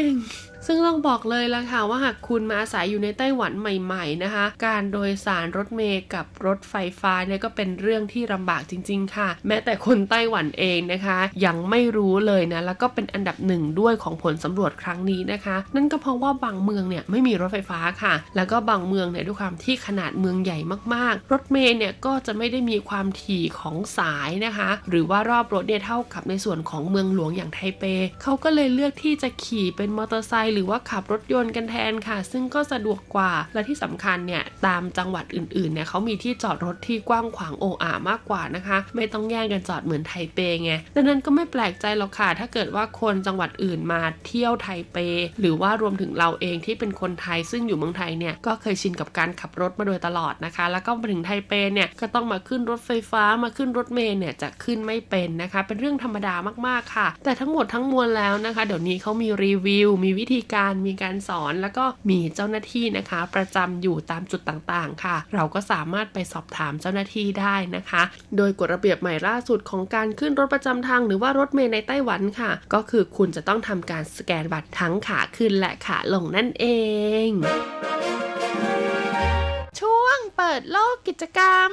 [0.00, 0.02] ง
[0.66, 20.58] ซึ่งต้องบอกเลยละค่ะว่าหากคุณมาอาศัยอยู่ในไต้หวันใหม่ๆนะคะ การโดยสารรถเมล์กับรถไฟฟ้าเนี่ยก็เป็นเรื่องที่ลำบากจริง ๆ ค่ะ แม้แต่คนไต้หวันเองนะคะ ยังไม่รู้เลยนะ แล้วก็เป็นอันดับหนึ่งด้วยของผลสำรวจครั้งนี้นะคะ นั่นก็เพราะว่าบางเมืองเนี่ยไม่มีรถไฟฟ้าค่ะ แล้วก็บางเมืองเนี่ยด้วยความที่ขนาดเมืองใหญ่
[20.94, 27.84] มากๆ รถเมล์เนี่ยก็จะไม่ได้มีความถี่ของสายนะคะ หรือว่ารอบรถเนี่ยเท่ากับในส่วนของเมืองหลวงอย่างไทเป
[28.22, 44.96] เขาก็เลยเลือกที่จะขี่เป็นมอเตอร์ไซค์หรือว่าขับรถยนต์กันแทนค่ะ ซึ่งก็สะดวกกว่าและที่สำคัญเนี่ยตามจังหวัดอื่นๆเนี่ยเขามีที่จอดรถที่กว้างขวางโอ้อามากกว่านะคะ ไม่ต้องแย่งกันจอดเหมือนไทเปไงดังนั้นก็ไม่แปลกใจหรอกค่ะ ถ้าเกิดว่าคนจังหวัดอื่นมาเที่ยวไทเป
[45.40, 56.34] หรือว่ารวมถึงเราเองที่เป็นคนไทยซึ่งอยู่เมืองไทยเนี่ยก็เคยชินกับการขับรถมาโดยตลอดนะคะ แล้วก็มาถึงไทเปเนี่ยก็ต้องมาขึ้นรถไฟฟ้ามาขึ้นรถเมล์เนี่ยจะขึ้นไม่เป็นนะคะ เป็นเรื่องธรรมดา
[56.66, 68.02] มากๆค่ะ แต่ทั้งหมดทั้งมวลแล้วนะคะ เดี๋ยวนี้เขามีรีวิว มีวิธีการมีการสอนแล้วก็มีเจ้าหน้าที่นะคะ ประจำอยู่ตามจุดต่างๆ ค่ะ เราก็สามารถไปสอบถามเจ้าหน้าที่ได้นะคะ
[68.36, 76.66] โดยกฎระเบียบใหม่ล่าสุดของการขึ้นรถประจำทาง หรือว่ารถเมล์ในไต้หวันค่ะ ก็คือคุณจะต้องทำการสแกนบัตรทั้งขาขึ้นและขาลงนั่นเอ
[77.28, 77.30] ง
[79.80, 81.70] ช่วงเปิดโลกกิจกรรม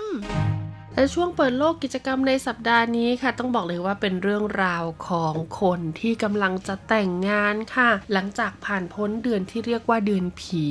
[0.97, 10.65] และช่วงเปิดโลกกิจกรรมในสัปดาห์นี้ค่ะ ต้องบอกเลยว่าเป็นเรื่องราวของคนที่กำลังจะแต่งงานค่ะ หลังจากผ่านพ้นเดือนที่เรียกว่าเดือนผี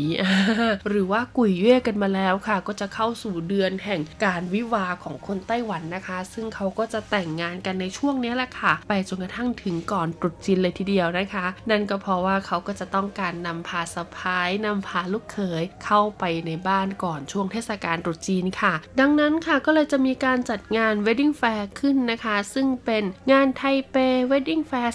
[0.89, 23.97] หรือว่ากุยเย่กันมาแล้วค่ะ ก็จะเข้าสู่เดือนแห่งการวิวาของคนไต้หวันนะคะ ซึ่งเขาก็จะแต่งงานกันในช่วงนี้แหละค่ะ ไปจนกระทั่งถึงก่อนตรุษจีนเลยทีเดียวนะคะ นั่นก็เพราะว่าเขาก็จะต้องการนำพาสะพ้ายนำพาลูกเขยเข้าไปในบ้านก่อนช่วงเทศกาลตรุษจีนค่ะ ดังนั้นค่ะก็เลยจะมีการจัดงาน Wedding Fair ขึ้นนะคะ ซึ่งเป็นงานไทเป
[24.31, 24.91] Wedding Fair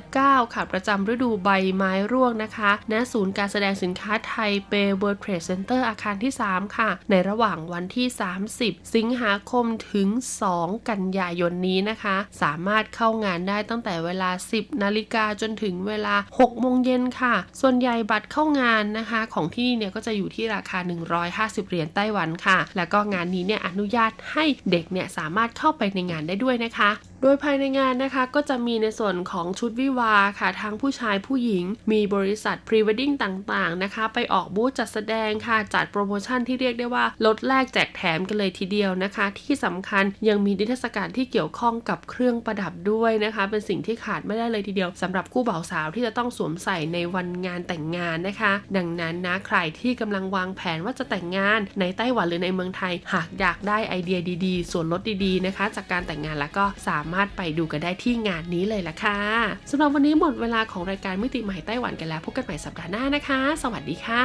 [0.00, 4.34] 2019 ค่ะ ประจำฤดูใบไม้ร่วงนะคะณศูนย์การแสดงสินค้าไท
[4.68, 8.06] เป World Trade Center อาคารที่ 3 ค่ะ ในระหว่างวันที่
[8.50, 10.08] 30 สิงหาคมถึง
[10.48, 20.78] 2 กันยายนนี้นะคะ สามารถเข้างานได้ตั้งแต่เวลา 10 นาฬิกาจนถึงเวลา 6 โมงเย็นค่ะ ส่วนใหญ่บัตรเข้างานนะคะ ของที่นี่เนี่ยก็จะอยู่ที่ราคา
[21.24, 26.90] 150 เหรียญไต้หวันค่ะ แล้วก็งานนี้เนี่ยอนุญาตให้เด็กเนี่ยสามารถเข้าไปในงานได้ด้วยนะคะ
[27.26, 59.20] โดยภายในงานนะคะก็จะมีในส่วนของชุดวิวาห์ค่ะทั้งผู้ชายผู้หญิง มีบริษัทพรีเวดดิ้งต่างๆนะคะ ไปออกบูธจัดแสดงค่ะ จัดโปรโมชั่นที่เรียกได้ว่าลดแลกแจกแถมกันเลยทีเดียวนะคะ ที่สำคัญยังมีนิทรรศการที่เกี่ยวข้องกับเครื่องประดับด้วยนะคะ เป็นสิ่งที่ขาดไม่ได้เลยทีเดียวสำหรับคู่บ่าวสาวที่จะต้องสวมใส่ในวันงานแต่งงานนะคะ ดังนั้นนะใครที่กำลังวางแผนว่าจะแต่งงานในไต้หวันหรือในเมืองไทย หากอยากได้ไอเดียดีๆ ส่วนลดดีๆนะคะ จากการแต่งงานแล้วก็สามารถารถไปดูกันได้ที่งานนี้เลยล่ะค่ะ
[59.70, 64.24] สำหรับวันนี้หมดเวลาของรายการมิติใหม่ไต้หวันกันแล้วพบกันใหม่สัปดาห์หน้านะคะ สวัสดีค่ะ